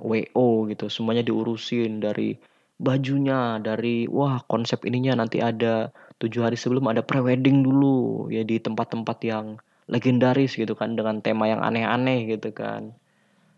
WO 0.01 0.47
gitu 0.71 0.85
semuanya 0.91 1.23
diurusin 1.23 2.03
dari 2.03 2.35
bajunya 2.77 3.57
dari 3.57 4.05
wah 4.05 4.37
konsep 4.45 4.85
ininya 4.85 5.25
nanti 5.25 5.41
ada 5.41 5.89
tujuh 6.21 6.45
hari 6.45 6.57
sebelum 6.57 6.85
ada 6.89 7.01
prewedding 7.01 7.65
dulu 7.65 8.29
ya 8.29 8.45
di 8.45 8.61
tempat-tempat 8.61 9.17
yang 9.25 9.57
legendaris 9.89 10.53
gitu 10.53 10.77
kan 10.77 10.93
dengan 10.93 11.21
tema 11.25 11.49
yang 11.49 11.61
aneh-aneh 11.65 12.29
gitu 12.37 12.53
kan. 12.53 12.93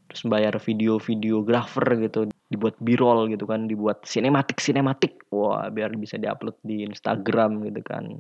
Terus 0.09 0.23
bayar 0.25 0.55
video 0.63 0.97
videografer 0.97 1.85
gitu 1.99 2.31
dibuat 2.49 2.79
birol 2.81 3.29
gitu 3.29 3.45
kan 3.45 3.69
dibuat 3.69 4.07
sinematik 4.09 4.57
sinematik 4.57 5.21
wah 5.29 5.69
biar 5.69 5.93
bisa 5.99 6.17
diupload 6.17 6.57
di 6.63 6.87
Instagram 6.87 7.67
gitu 7.67 7.81
kan. 7.83 8.15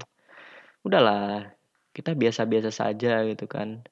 Udahlah 0.83 1.47
kita 1.95 2.13
biasa-biasa 2.13 2.69
saja 2.75 3.23
gitu 3.23 3.47
kan. 3.47 3.87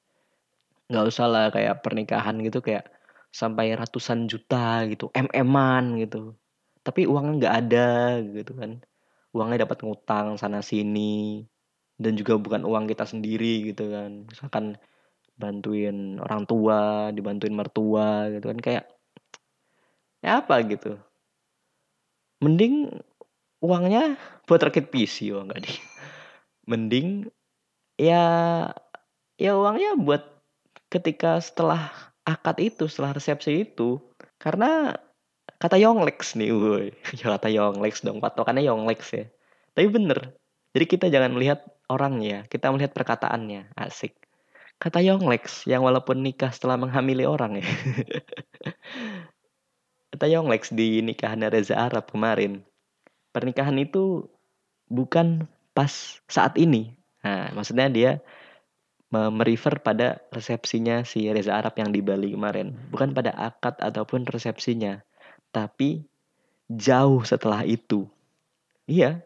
Nggak 0.92 1.04
usah 1.08 1.26
lah 1.28 1.46
kayak 1.52 1.80
pernikahan 1.80 2.36
gitu 2.44 2.60
kayak 2.60 2.88
sampai 3.28 3.76
ratusan 3.76 4.24
juta 4.28 4.88
gitu 4.88 5.12
mm-an 5.12 6.00
gitu 6.00 6.32
tapi 6.88 7.04
uangnya 7.04 7.34
nggak 7.36 7.56
ada 7.68 7.88
gitu 8.24 8.56
kan. 8.56 8.80
Uangnya 9.36 9.68
dapat 9.68 9.84
ngutang 9.84 10.40
sana 10.40 10.64
sini 10.64 11.44
dan 12.00 12.16
juga 12.16 12.40
bukan 12.40 12.64
uang 12.64 12.88
kita 12.88 13.04
sendiri 13.04 13.68
gitu 13.68 13.92
kan. 13.92 14.24
Misalkan 14.24 14.80
bantuin 15.36 16.16
orang 16.16 16.48
tua 16.48 17.12
dibantuin 17.12 17.52
mertua 17.52 18.32
gitu 18.32 18.48
kan. 18.48 18.58
Kayak 18.64 18.84
ya 20.24 20.40
apa 20.40 20.64
gitu. 20.64 20.96
Mending 22.40 22.88
uangnya 23.60 24.16
buat 24.48 24.64
rakit 24.64 24.88
PC 24.88 25.36
oh 25.36 25.44
enggak 25.44 25.68
di. 25.68 25.76
Mending 26.72 27.28
ya 28.00 28.24
ya 29.36 29.52
uangnya 29.60 29.92
buat 30.00 30.24
ketika 30.88 31.36
setelah 31.44 31.92
akad 32.24 32.56
itu 32.64 32.88
setelah 32.88 33.12
resepsi 33.12 33.68
itu. 33.68 34.00
Karena 34.40 34.96
kata 35.58 35.76
Yonglex 35.78 36.38
nih, 36.38 36.50
woi. 36.54 36.94
Ya 37.18 37.34
kata 37.34 37.50
Yonglex 37.50 38.06
dong, 38.06 38.22
patokannya 38.22 38.66
Yonglex 38.66 39.00
ya. 39.14 39.26
Tapi 39.74 39.86
bener. 39.90 40.38
Jadi 40.74 40.84
kita 40.86 41.06
jangan 41.10 41.34
melihat 41.34 41.66
orangnya, 41.90 42.46
kita 42.46 42.70
melihat 42.70 42.94
perkataannya. 42.94 43.74
Asik. 43.74 44.14
Kata 44.78 45.02
Yonglex 45.02 45.66
yang 45.66 45.82
walaupun 45.82 46.22
nikah 46.22 46.54
setelah 46.54 46.78
menghamili 46.78 47.26
orang 47.26 47.58
ya. 47.58 47.66
kata 50.14 50.26
Yonglex 50.30 50.70
di 50.70 51.02
nikahan 51.02 51.42
Reza 51.50 51.74
Arab 51.74 52.14
kemarin. 52.14 52.62
Pernikahan 53.34 53.74
itu 53.82 54.30
bukan 54.86 55.50
pas 55.74 56.22
saat 56.30 56.54
ini. 56.54 56.94
Nah, 57.26 57.50
maksudnya 57.52 57.90
dia 57.90 58.22
merefer 59.08 59.80
pada 59.80 60.20
resepsinya 60.28 61.00
si 61.02 61.24
Reza 61.32 61.56
Arab 61.56 61.74
yang 61.80 61.90
di 61.90 62.04
Bali 62.04 62.36
kemarin. 62.36 62.76
Bukan 62.92 63.16
pada 63.16 63.32
akad 63.34 63.80
ataupun 63.80 64.28
resepsinya. 64.28 65.00
Tapi 65.50 66.04
jauh 66.68 67.24
setelah 67.24 67.64
itu. 67.64 68.04
Iya, 68.84 69.24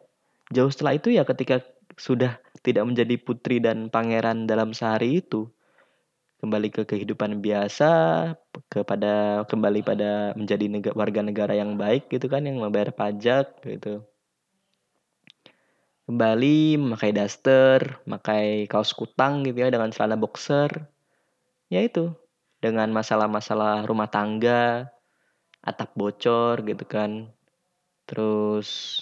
jauh 0.54 0.70
setelah 0.70 0.98
itu 0.98 1.10
ya 1.10 1.26
ketika 1.26 1.62
sudah 1.98 2.38
tidak 2.62 2.86
menjadi 2.86 3.14
putri 3.18 3.58
dan 3.58 3.90
pangeran 3.90 4.46
dalam 4.46 4.70
sehari 4.72 5.22
itu. 5.22 5.50
Kembali 6.42 6.74
ke 6.74 6.82
kehidupan 6.82 7.38
biasa 7.38 7.90
kepada 8.66 9.46
kembali 9.46 9.86
pada 9.86 10.34
menjadi 10.34 10.66
negara, 10.66 10.94
warga 10.98 11.22
negara 11.22 11.54
yang 11.54 11.78
baik 11.78 12.10
gitu 12.10 12.26
kan 12.26 12.42
yang 12.42 12.58
membayar 12.58 12.90
pajak 12.90 13.62
gitu. 13.62 14.02
Kembali 16.02 16.82
memakai 16.82 17.14
daster 17.14 18.02
memakai 18.02 18.66
kaos 18.66 18.90
kutang 18.90 19.46
gitu 19.46 19.62
ya 19.62 19.70
dengan 19.70 19.94
celana 19.94 20.18
boxer. 20.18 20.90
Ya 21.70 21.78
itu 21.78 22.10
dengan 22.58 22.90
masalah-masalah 22.90 23.86
rumah 23.86 24.10
tangga 24.10 24.90
atap 25.62 25.94
bocor 25.94 26.66
gitu 26.66 26.84
kan. 26.84 27.30
Terus 28.06 29.00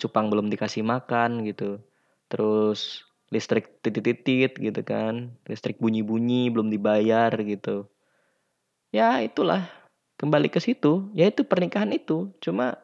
cupang 0.00 0.32
belum 0.32 0.48
dikasih 0.48 0.82
makan 0.82 1.44
gitu. 1.46 1.78
Terus 2.32 3.04
listrik 3.28 3.80
titit-titit 3.84 4.56
gitu 4.56 4.80
kan. 4.82 5.36
Listrik 5.46 5.78
bunyi-bunyi 5.78 6.48
belum 6.48 6.72
dibayar 6.72 7.30
gitu. 7.44 7.86
Ya 8.92 9.20
itulah. 9.20 9.68
Kembali 10.16 10.48
ke 10.48 10.58
situ. 10.58 11.12
Ya 11.12 11.28
itu 11.28 11.44
pernikahan 11.44 11.92
itu. 11.92 12.32
Cuma 12.40 12.80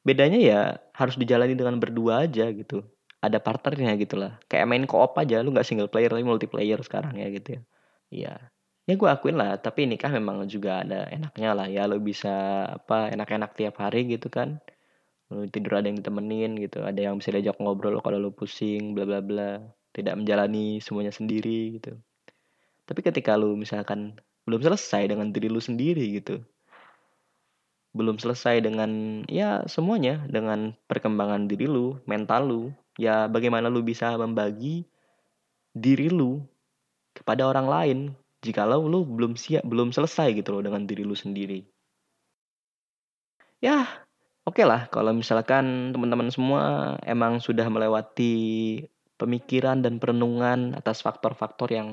bedanya 0.00 0.40
ya 0.40 0.60
harus 0.96 1.20
dijalani 1.20 1.52
dengan 1.52 1.76
berdua 1.76 2.24
aja 2.24 2.48
gitu. 2.50 2.84
Ada 3.20 3.36
partnernya 3.36 4.00
gitu 4.00 4.16
lah 4.16 4.40
kayak 4.48 4.64
main 4.64 4.84
co-op 4.88 5.12
aja. 5.20 5.44
Lu 5.44 5.52
nggak 5.52 5.68
single 5.68 5.92
player 5.92 6.08
tapi 6.08 6.24
multiplayer 6.24 6.80
sekarang 6.80 7.20
ya 7.20 7.28
gitu 7.28 7.60
ya. 7.60 7.62
Iya 8.10 8.34
ya 8.88 8.94
gue 8.96 9.08
akuin 9.08 9.36
lah 9.36 9.56
tapi 9.60 9.84
nikah 9.88 10.10
memang 10.12 10.48
juga 10.48 10.82
ada 10.84 11.08
enaknya 11.12 11.50
lah 11.56 11.66
ya 11.68 11.84
lo 11.88 12.00
bisa 12.00 12.64
apa 12.68 13.12
enak-enak 13.14 13.50
tiap 13.56 13.76
hari 13.82 14.06
gitu 14.08 14.28
kan. 14.32 14.60
Lo 15.30 15.46
tidur 15.46 15.78
ada 15.78 15.86
yang 15.86 15.98
ditemenin 16.00 16.58
gitu 16.58 16.82
ada 16.82 16.98
yang 16.98 17.20
bisa 17.20 17.30
diajak 17.34 17.56
ngobrol 17.62 18.02
kalau 18.02 18.18
lo 18.18 18.30
pusing 18.34 18.92
bla 18.96 19.04
bla 19.06 19.20
bla. 19.22 19.60
Tidak 19.90 20.14
menjalani 20.14 20.78
semuanya 20.78 21.10
sendiri 21.10 21.80
gitu. 21.80 21.98
Tapi 22.86 23.00
ketika 23.02 23.34
lo 23.38 23.54
misalkan 23.58 24.18
belum 24.46 24.60
selesai 24.62 25.10
dengan 25.10 25.30
diri 25.30 25.48
lo 25.50 25.62
sendiri 25.62 26.18
gitu 26.18 26.42
belum 27.90 28.22
selesai 28.22 28.62
dengan 28.62 29.22
ya 29.26 29.66
semuanya 29.66 30.22
dengan 30.30 30.78
perkembangan 30.86 31.50
diri 31.50 31.66
lu 31.66 31.98
mental 32.06 32.46
lu 32.46 32.62
ya 32.94 33.26
bagaimana 33.26 33.66
lu 33.66 33.82
bisa 33.82 34.14
membagi 34.14 34.86
diri 35.74 36.06
lu 36.06 36.38
kepada 37.10 37.50
orang 37.50 37.66
lain 37.66 37.98
jikalau 38.40 38.88
lu 38.88 39.04
belum 39.04 39.36
siap 39.36 39.64
belum 39.68 39.92
selesai 39.92 40.32
gitu 40.32 40.56
loh 40.56 40.62
dengan 40.64 40.88
diri 40.88 41.04
lu 41.04 41.12
sendiri. 41.16 41.60
Ya 43.60 43.84
oke 44.48 44.60
okay 44.60 44.64
lah. 44.64 44.88
Kalau 44.88 45.12
misalkan 45.12 45.92
teman-teman 45.92 46.32
semua 46.32 46.96
emang 47.04 47.38
sudah 47.44 47.68
melewati 47.68 48.34
pemikiran 49.20 49.84
dan 49.84 50.00
perenungan 50.00 50.72
atas 50.72 51.04
faktor-faktor 51.04 51.68
yang 51.68 51.88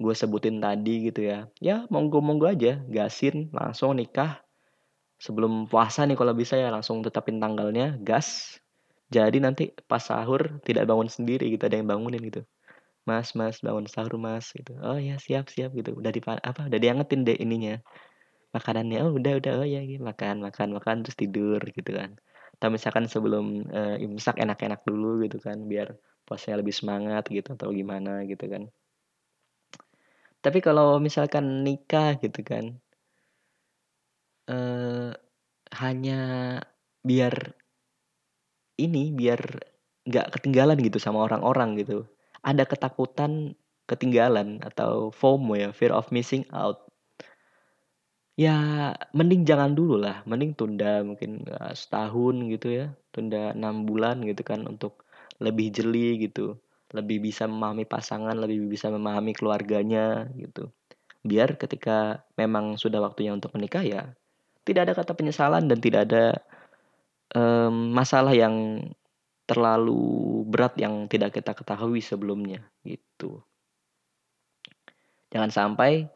gue 0.00 0.14
sebutin 0.16 0.58
tadi 0.58 1.06
gitu 1.06 1.22
ya 1.22 1.46
ya 1.62 1.86
monggo 1.86 2.18
monggo 2.18 2.48
aja 2.48 2.80
gasin 2.88 3.52
langsung 3.52 4.00
nikah. 4.00 4.40
Sebelum 5.20 5.68
puasa 5.70 6.04
nih 6.08 6.16
kalau 6.16 6.32
bisa 6.36 6.56
ya 6.56 6.72
langsung 6.72 7.04
tetapin 7.04 7.38
tanggalnya 7.40 8.00
gas. 8.00 8.58
Jadi 9.12 9.38
nanti 9.38 9.70
pas 9.84 10.00
sahur 10.00 10.58
tidak 10.64 10.88
bangun 10.88 11.06
sendiri 11.12 11.52
gitu 11.52 11.68
ada 11.68 11.76
yang 11.76 11.86
bangunin 11.86 12.24
gitu 12.24 12.42
mas 13.08 13.36
mas 13.38 13.60
bangun 13.60 13.86
sahur 13.88 14.16
mas 14.16 14.50
gitu. 14.56 14.72
Oh 14.80 14.96
ya 14.96 15.20
siap 15.20 15.52
siap 15.52 15.70
gitu. 15.76 15.92
Udah 15.96 16.10
di 16.12 16.20
apa 16.24 16.68
udah 16.68 16.80
diangetin 16.80 17.20
deh 17.28 17.36
ininya 17.36 17.80
makanannya. 18.56 18.98
Oh 19.04 19.12
udah 19.18 19.32
udah. 19.40 19.52
Oh 19.60 19.66
ya 19.68 19.80
gitu. 19.84 20.02
makan 20.04 20.40
makan 20.46 20.68
makan 20.76 20.96
terus 21.04 21.16
tidur 21.18 21.60
gitu 21.60 21.90
kan. 21.92 22.16
Atau 22.56 22.68
misalkan 22.72 23.04
sebelum 23.10 23.68
uh, 23.68 23.96
imsak 24.00 24.40
enak-enak 24.40 24.80
dulu 24.88 25.20
gitu 25.26 25.36
kan 25.42 25.68
biar 25.68 25.92
puasanya 26.24 26.64
lebih 26.64 26.74
semangat 26.76 27.28
gitu 27.28 27.52
atau 27.56 27.68
gimana 27.72 28.24
gitu 28.24 28.48
kan. 28.48 28.72
Tapi 30.44 30.58
kalau 30.60 31.00
misalkan 31.00 31.64
nikah 31.64 32.20
gitu 32.20 32.40
kan 32.44 32.76
uh, 34.48 35.12
hanya 35.72 36.20
biar 37.04 37.56
ini 38.80 39.12
biar 39.14 39.40
nggak 40.04 40.26
ketinggalan 40.36 40.78
gitu 40.84 41.00
sama 41.00 41.24
orang-orang 41.24 41.80
gitu 41.80 42.04
ada 42.44 42.68
ketakutan 42.68 43.56
ketinggalan 43.88 44.60
atau 44.64 45.08
FOMO 45.12 45.56
ya, 45.56 45.68
fear 45.72 45.92
of 45.92 46.08
missing 46.12 46.44
out. 46.52 46.88
Ya 48.34 48.90
mending 49.14 49.46
jangan 49.46 49.78
dulu 49.78 50.00
lah, 50.00 50.20
mending 50.26 50.58
tunda 50.58 51.00
mungkin 51.06 51.46
uh, 51.48 51.70
setahun 51.72 52.34
gitu 52.50 52.68
ya, 52.70 52.86
tunda 53.14 53.54
enam 53.54 53.86
bulan 53.86 54.20
gitu 54.26 54.42
kan 54.42 54.66
untuk 54.66 55.06
lebih 55.38 55.70
jeli 55.70 56.18
gitu, 56.18 56.58
lebih 56.90 57.22
bisa 57.22 57.46
memahami 57.46 57.86
pasangan, 57.86 58.34
lebih 58.34 58.66
bisa 58.66 58.90
memahami 58.90 59.32
keluarganya 59.32 60.26
gitu. 60.34 60.74
Biar 61.22 61.56
ketika 61.56 62.26
memang 62.34 62.76
sudah 62.76 63.00
waktunya 63.00 63.32
untuk 63.32 63.54
menikah 63.54 63.86
ya, 63.86 64.12
tidak 64.66 64.90
ada 64.90 64.94
kata 64.98 65.12
penyesalan 65.14 65.70
dan 65.70 65.78
tidak 65.78 66.10
ada 66.10 66.24
um, 67.38 67.94
masalah 67.94 68.34
yang 68.34 68.82
terlalu 69.44 70.42
berat 70.48 70.74
yang 70.80 71.04
tidak 71.08 71.36
kita 71.36 71.52
ketahui 71.52 72.00
sebelumnya 72.00 72.64
gitu. 72.84 73.44
Jangan 75.28 75.50
sampai 75.52 76.08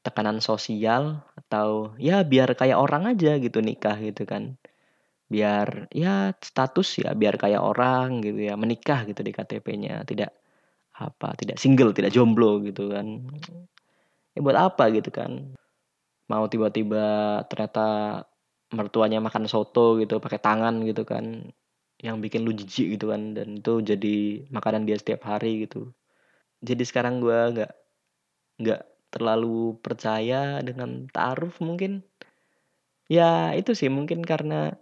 tekanan 0.00 0.40
sosial 0.40 1.20
atau 1.36 1.92
ya 2.00 2.24
biar 2.24 2.56
kayak 2.56 2.80
orang 2.80 3.12
aja 3.12 3.36
gitu 3.36 3.60
nikah 3.60 4.00
gitu 4.00 4.24
kan. 4.24 4.56
Biar 5.30 5.92
ya 5.92 6.32
status 6.40 7.04
ya 7.04 7.12
biar 7.12 7.36
kayak 7.36 7.60
orang 7.60 8.24
gitu 8.24 8.48
ya 8.50 8.54
menikah 8.56 9.04
gitu 9.04 9.20
di 9.20 9.30
KTP-nya, 9.30 10.02
tidak 10.08 10.32
apa, 10.96 11.36
tidak 11.36 11.60
single, 11.60 11.92
tidak 11.92 12.12
jomblo 12.16 12.64
gitu 12.64 12.90
kan. 12.90 13.28
Ya 14.32 14.40
buat 14.40 14.56
apa 14.56 14.88
gitu 14.94 15.12
kan. 15.12 15.54
Mau 16.30 16.46
tiba-tiba 16.46 17.42
ternyata 17.50 18.22
mertuanya 18.70 19.18
makan 19.18 19.50
soto 19.50 19.98
gitu 19.98 20.22
pakai 20.22 20.38
tangan 20.38 20.86
gitu 20.86 21.02
kan 21.02 21.50
yang 22.00 22.18
bikin 22.24 22.44
lu 22.48 22.52
jijik 22.56 22.96
gitu 22.96 23.12
kan 23.12 23.36
dan 23.36 23.60
itu 23.60 23.72
jadi 23.84 24.16
makanan 24.48 24.88
dia 24.88 24.96
setiap 24.96 25.28
hari 25.28 25.68
gitu. 25.68 25.92
Jadi 26.64 26.82
sekarang 26.88 27.20
gue 27.20 27.38
nggak 27.56 27.72
nggak 28.60 28.82
terlalu 29.12 29.76
percaya 29.80 30.60
dengan 30.64 31.08
taruh 31.12 31.52
mungkin. 31.60 32.04
Ya 33.10 33.52
itu 33.58 33.74
sih 33.76 33.90
mungkin 33.92 34.24
karena 34.24 34.76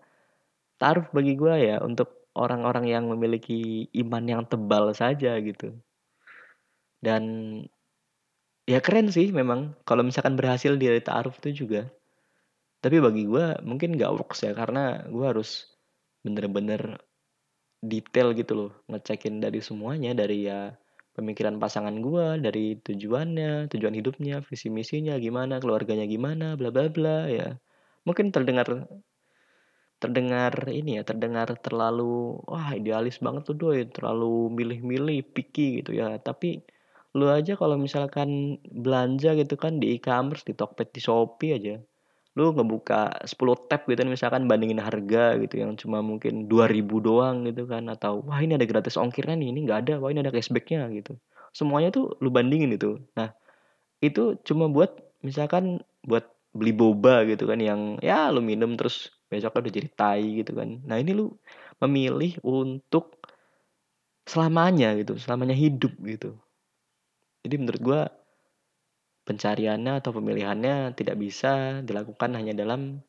taruh 0.78 1.06
bagi 1.10 1.34
gue 1.34 1.54
ya 1.58 1.76
untuk 1.82 2.28
orang-orang 2.38 2.86
yang 2.86 3.04
memiliki 3.10 3.90
iman 3.98 4.24
yang 4.24 4.42
tebal 4.46 4.94
saja 4.94 5.34
gitu. 5.42 5.74
Dan 7.02 7.22
ya 8.68 8.78
keren 8.84 9.10
sih 9.10 9.34
memang 9.34 9.74
kalau 9.82 10.06
misalkan 10.06 10.38
berhasil 10.38 10.76
dari 10.78 11.02
taruh 11.02 11.34
itu 11.34 11.66
juga. 11.66 11.90
Tapi 12.78 13.02
bagi 13.02 13.26
gue 13.26 13.58
mungkin 13.66 13.98
gak 13.98 14.14
works 14.14 14.46
ya 14.46 14.54
karena 14.54 15.02
gue 15.10 15.24
harus 15.26 15.66
bener-bener 16.22 17.02
detail 17.82 18.34
gitu 18.34 18.52
loh 18.58 18.72
ngecekin 18.90 19.38
dari 19.38 19.62
semuanya 19.62 20.10
dari 20.14 20.50
ya 20.50 20.74
pemikiran 21.18 21.58
pasangan 21.58 21.98
gue 21.98 22.26
dari 22.38 22.78
tujuannya 22.78 23.66
tujuan 23.74 23.94
hidupnya 23.98 24.38
visi 24.46 24.70
misinya 24.70 25.18
gimana 25.18 25.58
keluarganya 25.58 26.06
gimana 26.06 26.54
bla 26.54 26.70
bla 26.70 26.86
bla 26.86 27.26
ya. 27.26 27.58
Mungkin 28.06 28.30
terdengar 28.30 28.86
terdengar 29.98 30.54
ini 30.70 30.98
ya 30.98 31.02
terdengar 31.02 31.50
terlalu 31.58 32.38
wah 32.46 32.70
idealis 32.70 33.18
banget 33.18 33.42
tuh 33.50 33.58
doi. 33.58 33.82
Terlalu 33.90 34.54
milih-milih 34.54 35.18
picky 35.34 35.82
gitu 35.82 35.98
ya. 35.98 36.14
Tapi 36.22 36.62
lu 37.18 37.26
aja 37.26 37.58
kalau 37.58 37.74
misalkan 37.74 38.62
belanja 38.62 39.34
gitu 39.34 39.58
kan 39.58 39.82
di 39.82 39.98
e-commerce 39.98 40.46
di 40.46 40.54
Tokped 40.54 40.94
di 40.94 41.00
Shopee 41.02 41.52
aja 41.58 41.76
lu 42.38 42.54
ngebuka 42.54 43.26
10 43.26 43.66
tab 43.66 43.82
gitu 43.90 43.98
kan 43.98 44.06
misalkan 44.06 44.46
bandingin 44.46 44.78
harga 44.78 45.34
gitu 45.42 45.58
yang 45.58 45.74
cuma 45.74 45.98
mungkin 45.98 46.46
2000 46.46 47.02
doang 47.02 47.42
gitu 47.50 47.66
kan 47.66 47.90
atau 47.90 48.22
wah 48.22 48.38
ini 48.38 48.54
ada 48.54 48.62
gratis 48.62 48.94
ongkirnya 48.94 49.34
nih 49.34 49.48
ini 49.50 49.58
nggak 49.66 49.78
ada 49.82 49.94
wah 49.98 50.14
ini 50.14 50.22
ada 50.22 50.30
cashbacknya 50.30 50.86
gitu. 50.94 51.18
Semuanya 51.50 51.90
tuh 51.90 52.14
lu 52.22 52.30
bandingin 52.30 52.70
itu. 52.70 53.02
Nah 53.18 53.34
itu 53.98 54.38
cuma 54.46 54.70
buat 54.70 54.94
misalkan 55.26 55.82
buat 56.06 56.30
beli 56.54 56.70
boba 56.70 57.26
gitu 57.26 57.50
kan 57.50 57.58
yang 57.58 57.98
ya 57.98 58.30
lu 58.30 58.38
minum 58.38 58.78
terus 58.78 59.10
besoknya 59.26 59.66
udah 59.66 59.74
jadi 59.74 59.88
tai 59.98 60.24
gitu 60.38 60.54
kan. 60.54 60.78
Nah 60.86 60.96
ini 61.02 61.18
lu 61.18 61.34
memilih 61.82 62.38
untuk 62.46 63.18
selamanya 64.30 64.94
gitu 64.94 65.18
selamanya 65.18 65.58
hidup 65.58 65.90
gitu. 66.06 66.38
Jadi 67.42 67.54
menurut 67.58 67.82
gue 67.82 68.00
pencariannya 69.28 70.00
atau 70.00 70.16
pemilihannya 70.16 70.96
tidak 70.96 71.20
bisa 71.20 71.84
dilakukan 71.84 72.32
hanya 72.32 72.56
dalam 72.56 73.04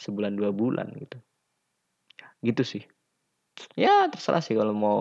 sebulan 0.00 0.32
dua 0.32 0.48
bulan 0.48 0.88
gitu. 0.96 1.20
Gitu 2.40 2.62
sih. 2.64 2.82
Ya 3.76 4.08
terserah 4.08 4.40
sih 4.40 4.56
kalau 4.56 4.72
mau 4.72 4.98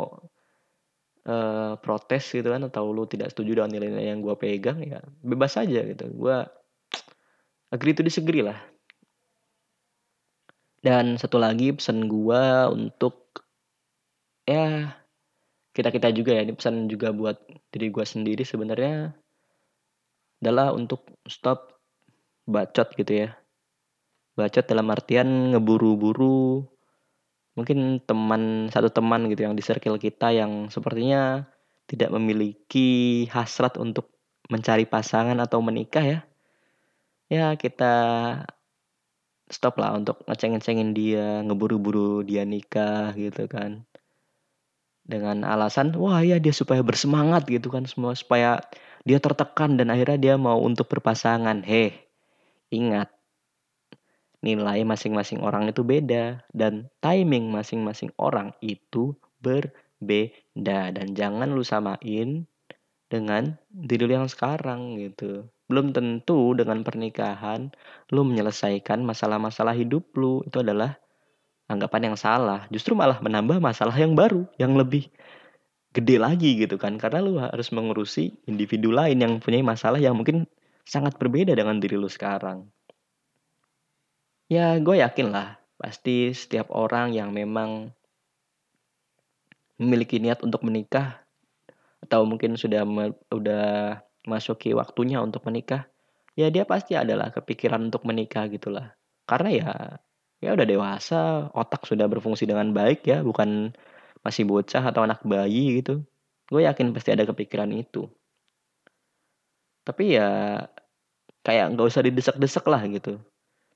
uh, 1.23 1.79
protes 1.79 2.27
gitu 2.35 2.51
kan 2.51 2.67
atau 2.67 2.91
lu 2.91 3.07
tidak 3.07 3.31
setuju 3.31 3.63
dengan 3.63 3.71
nilai-nilai 3.79 4.11
yang 4.11 4.19
gue 4.19 4.35
pegang 4.35 4.83
ya 4.83 4.99
bebas 5.23 5.55
aja 5.55 5.87
gitu. 5.87 6.11
Gue 6.11 6.43
agree 7.71 7.95
to 7.95 8.03
disagree 8.03 8.43
lah. 8.43 8.59
Dan 10.83 11.15
satu 11.15 11.39
lagi 11.39 11.71
pesan 11.71 12.11
gue 12.11 12.43
untuk 12.67 13.39
ya 14.43 14.91
kita 15.71 15.95
kita 15.95 16.11
juga 16.11 16.35
ya. 16.35 16.43
Ini 16.43 16.53
pesan 16.59 16.91
juga 16.91 17.15
buat 17.15 17.39
diri 17.71 17.87
gue 17.87 18.03
sendiri 18.03 18.43
sebenarnya 18.43 19.15
adalah 20.41 20.73
untuk 20.73 21.05
stop 21.29 21.77
bacot 22.49 22.89
gitu 22.97 23.29
ya. 23.29 23.29
Bacot 24.33 24.65
dalam 24.65 24.89
artian 24.89 25.53
ngeburu-buru 25.53 26.65
mungkin 27.51 27.99
teman 28.07 28.71
satu 28.71 28.89
teman 28.89 29.27
gitu 29.27 29.43
yang 29.45 29.53
di 29.53 29.63
circle 29.63 29.99
kita 29.99 30.31
yang 30.31 30.71
sepertinya 30.71 31.45
tidak 31.85 32.09
memiliki 32.15 33.27
hasrat 33.27 33.75
untuk 33.75 34.15
mencari 34.47 34.87
pasangan 34.87 35.37
atau 35.37 35.59
menikah 35.59 36.03
ya. 36.03 36.19
Ya 37.31 37.55
kita 37.55 37.93
stop 39.51 39.79
lah 39.79 39.95
untuk 39.95 40.23
ngeceng-ngecengin 40.27 40.95
dia 40.95 41.43
ngeburu-buru 41.43 42.23
dia 42.23 42.47
nikah 42.47 43.11
gitu 43.19 43.45
kan. 43.51 43.83
Dengan 45.03 45.43
alasan 45.43 45.91
wah 45.99 46.23
ya 46.23 46.39
dia 46.39 46.55
supaya 46.55 46.79
bersemangat 46.81 47.47
gitu 47.51 47.67
kan. 47.67 47.83
Semua 47.83 48.15
supaya 48.15 48.63
dia 49.01 49.17
tertekan 49.17 49.77
dan 49.77 49.89
akhirnya 49.89 50.17
dia 50.17 50.35
mau 50.37 50.61
untuk 50.61 50.89
berpasangan. 50.89 51.65
Heh 51.65 51.93
ingat 52.71 53.11
nilai 54.41 54.81
masing-masing 54.87 55.45
orang 55.45 55.69
itu 55.69 55.85
beda 55.85 56.41
dan 56.49 56.89
timing 57.03 57.53
masing-masing 57.53 58.09
orang 58.17 58.53
itu 58.61 59.13
berbeda. 59.41 60.93
Dan 60.93 61.13
jangan 61.13 61.53
lu 61.53 61.65
samain 61.65 62.45
dengan 63.11 63.59
diri 63.69 64.07
lu 64.07 64.13
yang 64.15 64.29
sekarang 64.31 64.97
gitu. 64.97 65.45
Belum 65.67 65.91
tentu 65.95 66.55
dengan 66.55 66.83
pernikahan 66.83 67.71
lu 68.11 68.23
menyelesaikan 68.27 69.01
masalah-masalah 69.03 69.75
hidup 69.75 70.09
lu. 70.15 70.45
Itu 70.45 70.61
adalah 70.61 70.97
anggapan 71.71 72.11
yang 72.11 72.17
salah. 72.19 72.67
Justru 72.69 72.93
malah 72.93 73.17
menambah 73.23 73.57
masalah 73.63 73.95
yang 73.95 74.13
baru 74.13 74.45
yang 74.59 74.75
lebih 74.75 75.07
gede 75.91 76.15
lagi 76.19 76.55
gitu 76.55 76.79
kan 76.79 76.95
karena 76.95 77.19
lu 77.19 77.39
harus 77.39 77.69
mengurusi 77.75 78.31
individu 78.47 78.95
lain 78.95 79.19
yang 79.19 79.33
punya 79.43 79.59
masalah 79.59 79.99
yang 79.99 80.15
mungkin 80.15 80.47
sangat 80.87 81.19
berbeda 81.19 81.51
dengan 81.51 81.77
diri 81.83 81.99
lu 81.99 82.07
sekarang 82.07 82.67
ya 84.47 84.79
gue 84.79 85.03
yakin 85.03 85.31
lah 85.31 85.59
pasti 85.75 86.31
setiap 86.31 86.71
orang 86.71 87.11
yang 87.11 87.35
memang 87.35 87.91
memiliki 89.81 90.21
niat 90.21 90.45
untuk 90.45 90.61
menikah 90.61 91.25
atau 92.05 92.21
mungkin 92.25 92.53
sudah 92.53 92.85
udah 93.33 93.97
masuki 94.29 94.73
waktunya 94.77 95.21
untuk 95.21 95.45
menikah, 95.49 95.89
ya 96.37 96.53
dia 96.53 96.65
pasti 96.65 96.93
adalah 96.93 97.33
kepikiran 97.33 97.89
untuk 97.89 98.05
menikah 98.05 98.45
gitulah. 98.49 98.93
Karena 99.25 99.49
ya 99.49 99.71
ya 100.41 100.49
udah 100.53 100.65
dewasa, 100.65 101.49
otak 101.53 101.85
sudah 101.85 102.05
berfungsi 102.09 102.45
dengan 102.49 102.73
baik 102.73 103.05
ya, 103.05 103.21
bukan 103.21 103.73
masih 104.25 104.45
bocah 104.45 104.83
atau 104.85 105.01
anak 105.05 105.21
bayi 105.25 105.81
gitu. 105.81 106.05
Gue 106.49 106.67
yakin 106.67 106.93
pasti 106.95 107.13
ada 107.13 107.25
kepikiran 107.25 107.69
itu. 107.73 108.09
Tapi 109.81 110.17
ya 110.17 110.61
kayak 111.41 111.73
nggak 111.73 111.87
usah 111.89 112.01
didesak-desak 112.05 112.65
lah 112.69 112.81
gitu. 112.89 113.17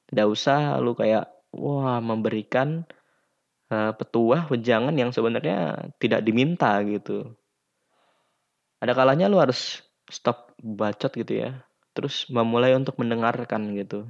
Tidak 0.10 0.28
usah 0.30 0.78
lu 0.82 0.94
kayak 0.94 1.26
wah 1.56 1.98
memberikan 1.98 2.86
uh, 3.74 3.92
petuah 3.98 4.46
wejangan 4.52 4.94
yang 4.94 5.10
sebenarnya 5.10 5.90
tidak 5.98 6.22
diminta 6.22 6.78
gitu. 6.86 7.34
Ada 8.84 8.94
kalanya 8.94 9.26
lu 9.32 9.42
harus 9.42 9.82
stop 10.10 10.54
bacot 10.62 11.10
gitu 11.18 11.46
ya 11.46 11.66
terus 11.96 12.28
memulai 12.28 12.76
untuk 12.76 13.00
mendengarkan 13.00 13.74
gitu 13.74 14.06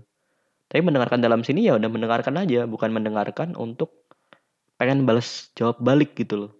tapi 0.67 0.81
mendengarkan 0.81 1.21
dalam 1.21 1.45
sini 1.45 1.69
ya 1.69 1.77
udah 1.77 1.87
mendengarkan 1.87 2.35
aja 2.41 2.65
bukan 2.65 2.89
mendengarkan 2.89 3.53
untuk 3.53 4.04
pengen 4.75 5.07
balas 5.07 5.51
jawab 5.55 5.79
balik 5.79 6.15
gitu 6.15 6.47
loh. 6.47 6.51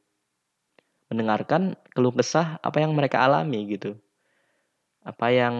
Mendengarkan 1.11 1.78
keluh 1.93 2.16
kesah 2.16 2.57
apa 2.63 2.82
yang 2.82 2.95
mereka 2.95 3.22
alami 3.22 3.68
gitu. 3.70 3.95
Apa 5.05 5.30
yang 5.30 5.55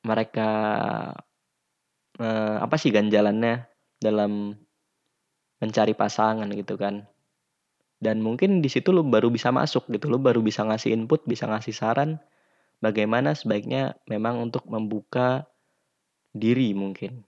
mereka 0.00 0.50
eh, 2.16 2.56
apa 2.62 2.76
sih 2.80 2.94
ganjalannya 2.94 3.66
dalam 4.00 4.56
mencari 5.60 5.92
pasangan 5.92 6.48
gitu 6.54 6.78
kan. 6.78 7.04
Dan 7.96 8.20
mungkin 8.20 8.60
di 8.60 8.68
situ 8.68 8.92
lo 8.92 9.00
baru 9.00 9.32
bisa 9.32 9.48
masuk 9.48 9.88
gitu 9.88 10.12
lo 10.12 10.20
baru 10.20 10.44
bisa 10.44 10.60
ngasih 10.68 10.92
input 10.92 11.24
bisa 11.24 11.48
ngasih 11.48 11.72
saran 11.72 12.20
bagaimana 12.84 13.32
sebaiknya 13.32 13.96
memang 14.04 14.36
untuk 14.40 14.68
membuka 14.68 15.48
diri 16.36 16.76
mungkin. 16.76 17.24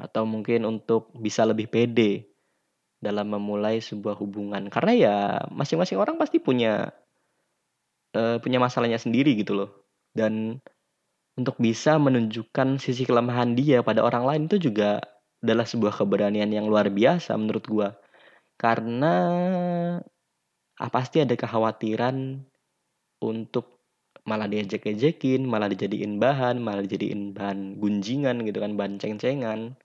Atau 0.00 0.24
mungkin 0.24 0.64
untuk 0.64 1.12
bisa 1.12 1.44
lebih 1.44 1.68
pede 1.68 2.29
dalam 3.00 3.32
memulai 3.32 3.80
sebuah 3.80 4.20
hubungan. 4.20 4.68
Karena 4.68 4.92
ya 4.92 5.16
masing-masing 5.50 5.96
orang 5.96 6.20
pasti 6.20 6.36
punya 6.38 6.92
uh, 8.14 8.36
punya 8.38 8.60
masalahnya 8.60 9.00
sendiri 9.00 9.34
gitu 9.40 9.56
loh. 9.56 9.70
Dan 10.12 10.60
untuk 11.40 11.56
bisa 11.56 11.96
menunjukkan 11.96 12.76
sisi 12.76 13.08
kelemahan 13.08 13.56
dia 13.56 13.80
pada 13.80 14.04
orang 14.04 14.28
lain 14.28 14.42
itu 14.46 14.70
juga 14.70 15.00
adalah 15.40 15.64
sebuah 15.64 15.96
keberanian 15.96 16.52
yang 16.52 16.68
luar 16.68 16.92
biasa 16.92 17.32
menurut 17.40 17.64
gua. 17.64 17.88
Karena 18.60 19.14
ah, 20.76 20.90
pasti 20.92 21.24
ada 21.24 21.32
kekhawatiran 21.32 22.44
untuk 23.24 23.80
malah 24.28 24.44
diejek-ejekin, 24.52 25.48
malah 25.48 25.72
dijadiin 25.72 26.20
bahan, 26.20 26.60
malah 26.60 26.84
dijadiin 26.84 27.32
bahan 27.32 27.80
gunjingan 27.80 28.44
gitu 28.44 28.60
kan, 28.60 28.76
bahan 28.76 29.00
ceng-cengan. 29.00 29.80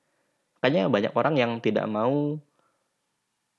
Makanya 0.59 0.91
banyak 0.91 1.13
orang 1.15 1.35
yang 1.39 1.51
tidak 1.63 1.87
mau 1.87 2.35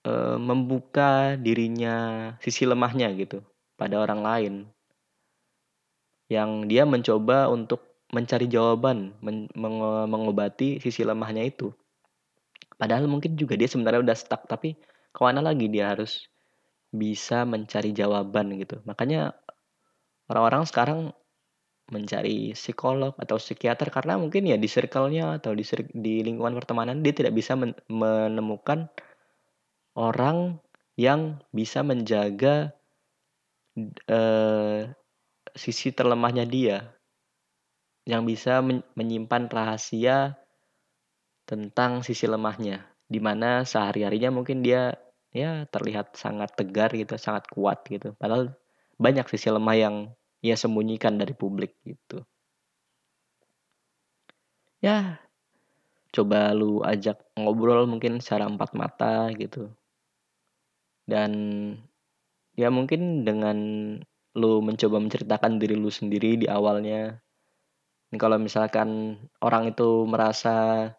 e, 0.06 0.12
membuka 0.38 1.34
dirinya, 1.34 2.30
sisi 2.38 2.62
lemahnya 2.62 3.10
gitu 3.18 3.42
pada 3.74 3.98
orang 3.98 4.20
lain. 4.22 4.54
Yang 6.30 6.50
dia 6.70 6.82
mencoba 6.86 7.50
untuk 7.50 7.82
mencari 8.14 8.46
jawaban, 8.46 9.18
men 9.18 9.50
meng 9.58 9.82
mengobati 10.06 10.78
sisi 10.78 11.02
lemahnya 11.02 11.42
itu. 11.42 11.74
Padahal 12.78 13.10
mungkin 13.10 13.34
juga 13.34 13.58
dia 13.58 13.66
sebenarnya 13.66 14.06
udah 14.06 14.16
stuck, 14.16 14.46
tapi 14.46 14.78
ke 15.10 15.20
mana 15.22 15.42
lagi 15.42 15.66
dia 15.66 15.90
harus 15.90 16.30
bisa 16.94 17.42
mencari 17.42 17.90
jawaban 17.90 18.54
gitu. 18.62 18.78
Makanya 18.86 19.34
orang-orang 20.30 20.64
sekarang 20.68 21.00
mencari 21.86 22.50
psikolog 22.58 23.14
atau 23.14 23.38
psikiater 23.38 23.94
karena 23.94 24.18
mungkin 24.18 24.42
ya 24.42 24.58
di 24.58 24.66
circle-nya 24.66 25.38
atau 25.38 25.54
di, 25.54 25.62
di 25.94 26.14
lingkungan 26.26 26.58
pertemanan 26.58 26.98
dia 26.98 27.14
tidak 27.14 27.38
bisa 27.38 27.54
men 27.54 27.78
menemukan 27.86 28.90
orang 29.96 30.60
yang 30.96 31.40
bisa 31.50 31.80
menjaga 31.80 32.72
uh, 34.08 34.86
sisi 35.56 35.92
terlemahnya 35.92 36.44
dia 36.44 36.78
yang 38.06 38.22
bisa 38.22 38.62
men 38.62 38.86
menyimpan 38.94 39.50
rahasia 39.50 40.38
tentang 41.48 42.06
sisi 42.06 42.30
lemahnya 42.30 42.86
di 43.08 43.18
mana 43.18 43.66
sehari-harinya 43.66 44.30
mungkin 44.30 44.62
dia 44.62 44.94
ya 45.34 45.66
terlihat 45.68 46.14
sangat 46.14 46.54
tegar 46.54 46.94
gitu 46.94 47.18
sangat 47.18 47.50
kuat 47.50 47.82
gitu 47.90 48.14
padahal 48.16 48.54
banyak 48.96 49.26
sisi 49.28 49.52
lemah 49.52 49.76
yang 49.76 49.96
ia 50.40 50.56
sembunyikan 50.56 51.16
dari 51.16 51.34
publik 51.36 51.76
gitu. 51.84 52.24
Ya, 54.84 55.18
coba 56.12 56.52
lu 56.52 56.84
ajak 56.84 57.18
ngobrol 57.34 57.88
mungkin 57.88 58.20
secara 58.20 58.46
empat 58.46 58.76
mata 58.76 59.32
gitu. 59.34 59.72
Dan 61.06 61.32
ya 62.58 62.68
mungkin 62.68 63.22
dengan 63.22 63.58
lu 64.36 64.60
mencoba 64.60 65.00
menceritakan 65.00 65.56
diri 65.56 65.78
lu 65.78 65.88
sendiri 65.88 66.36
di 66.36 66.46
awalnya. 66.50 67.16
Dan 68.10 68.16
kalau 68.18 68.36
misalkan 68.36 69.18
orang 69.40 69.72
itu 69.72 70.04
merasa 70.04 70.90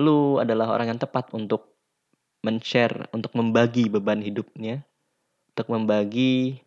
lu 0.00 0.40
adalah 0.42 0.72
orang 0.72 0.96
yang 0.96 1.00
tepat 1.00 1.30
untuk 1.36 1.76
men-share, 2.42 3.10
untuk 3.12 3.34
membagi 3.36 3.90
beban 3.92 4.22
hidupnya, 4.22 4.82
untuk 5.52 5.74
membagi 5.74 6.62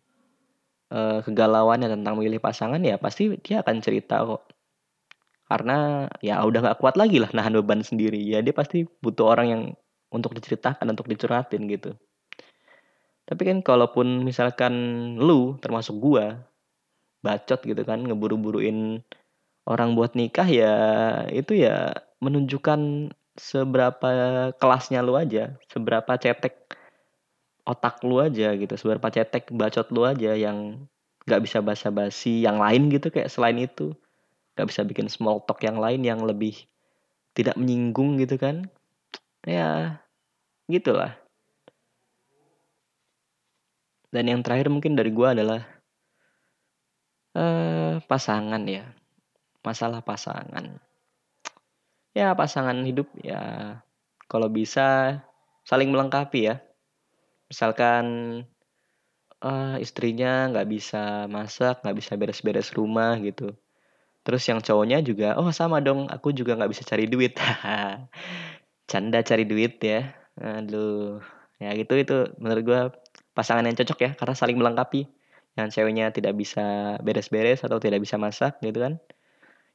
uh, 0.92 1.18
kegalauannya 1.24 1.88
tentang 1.88 2.20
memilih 2.20 2.38
pasangan 2.38 2.78
ya 2.84 3.00
pasti 3.00 3.32
dia 3.40 3.64
akan 3.64 3.80
cerita 3.80 4.20
kok 4.22 4.44
karena 5.48 6.08
ya 6.24 6.40
udah 6.44 6.60
nggak 6.64 6.78
kuat 6.80 6.96
lagi 6.96 7.20
lah 7.20 7.28
nahan 7.32 7.56
beban 7.60 7.80
sendiri 7.84 8.20
ya 8.20 8.40
dia 8.44 8.56
pasti 8.56 8.84
butuh 8.84 9.26
orang 9.36 9.46
yang 9.48 9.62
untuk 10.12 10.36
diceritakan 10.36 10.84
untuk 10.92 11.08
dicurhatin 11.08 11.64
gitu 11.68 11.96
tapi 13.28 13.42
kan 13.48 13.58
kalaupun 13.62 14.26
misalkan 14.26 14.74
lu 15.18 15.56
termasuk 15.62 15.96
gua 15.98 16.42
bacot 17.22 17.62
gitu 17.62 17.82
kan 17.86 18.02
ngeburu-buruin 18.02 19.02
orang 19.68 19.94
buat 19.94 20.18
nikah 20.18 20.48
ya 20.50 20.74
itu 21.30 21.62
ya 21.62 21.94
menunjukkan 22.18 23.12
seberapa 23.38 24.10
kelasnya 24.58 25.00
lu 25.06 25.14
aja 25.14 25.54
seberapa 25.70 26.18
cetek 26.18 26.76
otak 27.62 28.02
lu 28.02 28.18
aja 28.18 28.58
gitu 28.58 28.74
seberapa 28.74 29.06
cetek 29.06 29.54
bacot 29.54 29.86
lu 29.94 30.02
aja 30.02 30.34
yang 30.34 30.90
nggak 31.26 31.42
bisa 31.42 31.58
basa-basi 31.62 32.42
yang 32.42 32.58
lain 32.58 32.90
gitu 32.90 33.10
kayak 33.10 33.30
selain 33.30 33.58
itu. 33.58 33.94
Nggak 34.58 34.68
bisa 34.68 34.80
bikin 34.84 35.06
small 35.08 35.40
talk 35.46 35.62
yang 35.62 35.78
lain 35.78 36.02
yang 36.02 36.20
lebih 36.22 36.66
tidak 37.32 37.56
menyinggung 37.56 38.18
gitu 38.20 38.36
kan. 38.36 38.66
Ya 39.46 40.02
gitulah 40.70 41.18
dan 44.12 44.24
yang 44.28 44.44
terakhir 44.44 44.68
mungkin 44.68 44.92
dari 44.92 45.08
gue 45.08 45.24
adalah 45.24 45.64
uh, 47.32 47.96
pasangan 48.04 48.62
ya. 48.68 48.84
Masalah 49.64 50.04
pasangan. 50.04 50.76
Ya 52.12 52.36
pasangan 52.36 52.76
hidup 52.84 53.08
ya 53.24 53.80
kalau 54.28 54.52
bisa 54.52 55.20
saling 55.64 55.88
melengkapi 55.88 56.52
ya. 56.52 56.60
Misalkan 57.48 58.04
uh, 59.40 59.76
istrinya 59.80 60.52
nggak 60.52 60.68
bisa 60.68 61.24
masak 61.32 61.80
nggak 61.80 61.96
bisa 61.96 62.12
beres-beres 62.20 62.68
rumah 62.76 63.16
gitu. 63.24 63.56
Terus 64.22 64.46
yang 64.46 64.62
cowoknya 64.62 65.02
juga, 65.02 65.34
oh 65.34 65.50
sama 65.50 65.82
dong, 65.82 66.06
aku 66.06 66.30
juga 66.30 66.54
nggak 66.54 66.70
bisa 66.70 66.86
cari 66.86 67.10
duit. 67.10 67.34
Canda 68.90 69.18
cari 69.26 69.42
duit 69.42 69.82
ya. 69.82 70.14
Aduh, 70.38 71.18
ya 71.58 71.74
gitu 71.74 71.98
itu 71.98 72.16
menurut 72.38 72.62
gue 72.62 72.80
pasangan 73.32 73.64
yang 73.64 73.76
cocok 73.76 73.98
ya, 73.98 74.10
karena 74.16 74.34
saling 74.36 74.56
melengkapi. 74.60 75.08
Yang 75.52 75.68
ceweknya 75.76 76.08
tidak 76.16 76.32
bisa 76.32 76.96
beres-beres 77.04 77.60
atau 77.60 77.76
tidak 77.76 78.00
bisa 78.00 78.16
masak 78.16 78.56
gitu 78.64 78.80
kan. 78.80 78.96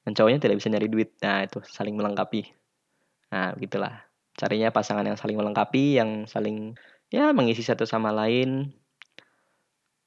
Yang 0.09 0.13
cowoknya 0.23 0.39
tidak 0.41 0.55
bisa 0.57 0.67
nyari 0.73 0.89
duit. 0.89 1.09
Nah 1.21 1.45
itu 1.45 1.61
saling 1.69 1.93
melengkapi. 1.93 2.49
Nah 3.29 3.53
gitulah. 3.61 4.07
Carinya 4.37 4.69
pasangan 4.69 5.05
yang 5.05 5.17
saling 5.17 5.37
melengkapi, 5.37 5.97
yang 5.97 6.29
saling 6.29 6.77
ya 7.09 7.33
mengisi 7.33 7.65
satu 7.65 7.89
sama 7.89 8.13
lain, 8.13 8.73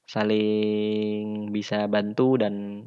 saling 0.07 1.51
bisa 1.51 1.91
bantu 1.91 2.39
dan 2.39 2.87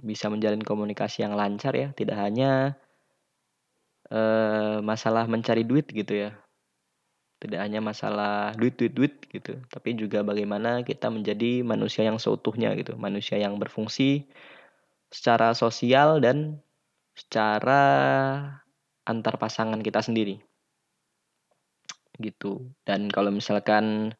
bisa 0.00 0.28
menjalin 0.28 0.60
komunikasi 0.60 1.24
yang 1.24 1.36
lancar 1.36 1.72
ya, 1.72 1.88
tidak 1.96 2.20
hanya 2.20 2.76
uh, 4.12 4.84
masalah 4.84 5.24
mencari 5.24 5.64
duit 5.64 5.88
gitu 5.88 6.28
ya. 6.28 6.43
Tidak 7.44 7.60
hanya 7.60 7.84
masalah 7.84 8.56
duit 8.56 8.72
duit 8.80 8.96
duit 8.96 9.14
gitu, 9.28 9.60
tapi 9.68 9.92
juga 10.00 10.24
bagaimana 10.24 10.80
kita 10.80 11.12
menjadi 11.12 11.60
manusia 11.60 12.08
yang 12.08 12.16
seutuhnya 12.16 12.72
gitu, 12.72 12.96
manusia 12.96 13.36
yang 13.36 13.60
berfungsi 13.60 14.24
secara 15.12 15.52
sosial 15.52 16.24
dan 16.24 16.56
secara 17.12 17.82
antar 19.04 19.36
pasangan 19.36 19.84
kita 19.84 20.00
sendiri. 20.00 20.40
Gitu. 22.16 22.64
Dan 22.88 23.12
kalau 23.12 23.28
misalkan 23.28 24.16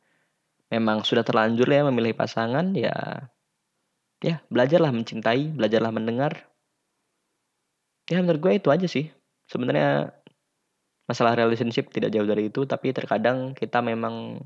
memang 0.69 1.01
sudah 1.07 1.25
terlanjur 1.25 1.71
ya 1.71 1.87
memilih 1.87 2.13
pasangan 2.19 2.75
ya 2.75 2.93
ya 4.25 4.41
belajarlah 4.49 4.91
mencintai 4.91 5.53
belajarlah 5.55 5.93
mendengar 5.93 6.49
ya 8.09 8.19
menurut 8.25 8.41
gue 8.41 8.53
itu 8.57 8.69
aja 8.73 8.89
sih 8.89 9.13
sebenarnya 9.47 10.11
masalah 11.05 11.37
relationship 11.37 11.93
tidak 11.93 12.13
jauh 12.15 12.25
dari 12.25 12.49
itu 12.49 12.65
tapi 12.65 12.93
terkadang 12.97 13.53
kita 13.53 13.85
memang 13.85 14.41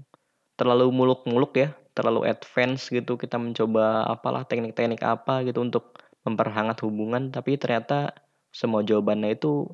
terlalu 0.58 0.90
muluk-muluk 0.90 1.54
ya 1.54 1.68
terlalu 1.94 2.26
advance 2.26 2.90
gitu 2.90 3.14
kita 3.14 3.38
mencoba 3.38 4.06
apalah 4.10 4.42
teknik-teknik 4.42 5.02
apa 5.06 5.46
gitu 5.46 5.62
untuk 5.62 5.98
memperhangat 6.26 6.82
hubungan 6.82 7.30
tapi 7.30 7.54
ternyata 7.58 8.10
semua 8.50 8.82
jawabannya 8.82 9.38
itu 9.38 9.70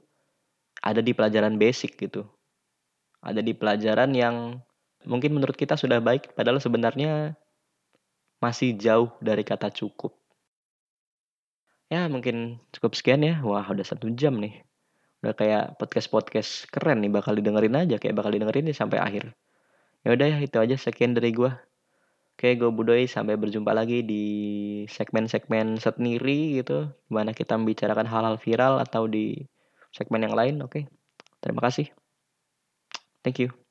ada 0.85 1.01
di 1.01 1.17
pelajaran 1.17 1.57
basic 1.57 1.97
gitu 1.97 2.29
ada 3.25 3.41
di 3.41 3.57
pelajaran 3.57 4.13
yang 4.13 4.61
mungkin 5.09 5.37
menurut 5.37 5.57
kita 5.57 5.81
sudah 5.81 6.01
baik 6.05 6.37
padahal 6.37 6.61
sebenarnya 6.61 7.37
masih 8.45 8.77
jauh 8.77 9.09
dari 9.25 9.41
kata 9.41 9.73
cukup. 9.73 10.13
Ya 11.89 12.09
mungkin 12.13 12.61
cukup 12.77 12.93
sekian 12.97 13.25
ya. 13.25 13.41
Wah 13.41 13.65
udah 13.65 13.85
satu 13.85 14.13
jam 14.13 14.37
nih. 14.41 14.64
Udah 15.25 15.33
kayak 15.33 15.81
podcast-podcast 15.81 16.69
keren 16.69 17.01
nih 17.01 17.09
bakal 17.09 17.33
didengerin 17.33 17.73
aja. 17.81 17.97
Kayak 17.97 18.21
bakal 18.21 18.37
didengerin 18.37 18.69
nih 18.69 18.77
sampai 18.77 19.01
akhir. 19.01 19.33
Ya 20.05 20.13
udah 20.13 20.29
ya 20.37 20.39
itu 20.45 20.61
aja 20.61 20.77
sekian 20.77 21.17
dari 21.17 21.33
gue. 21.33 21.49
Oke 22.37 22.61
gue 22.61 22.69
Budoy 22.69 23.09
sampai 23.09 23.41
berjumpa 23.41 23.73
lagi 23.73 24.05
di 24.05 24.25
segmen-segmen 24.93 25.81
sendiri 25.81 26.61
gitu. 26.61 26.93
Di 26.93 27.13
mana 27.17 27.33
kita 27.33 27.57
membicarakan 27.57 28.05
hal-hal 28.05 28.37
viral 28.37 28.85
atau 28.85 29.09
di 29.09 29.41
segmen 29.97 30.29
yang 30.29 30.37
lain. 30.37 30.61
Oke 30.61 30.85
terima 31.41 31.65
kasih. 31.65 31.89
Thank 33.25 33.41
you. 33.41 33.64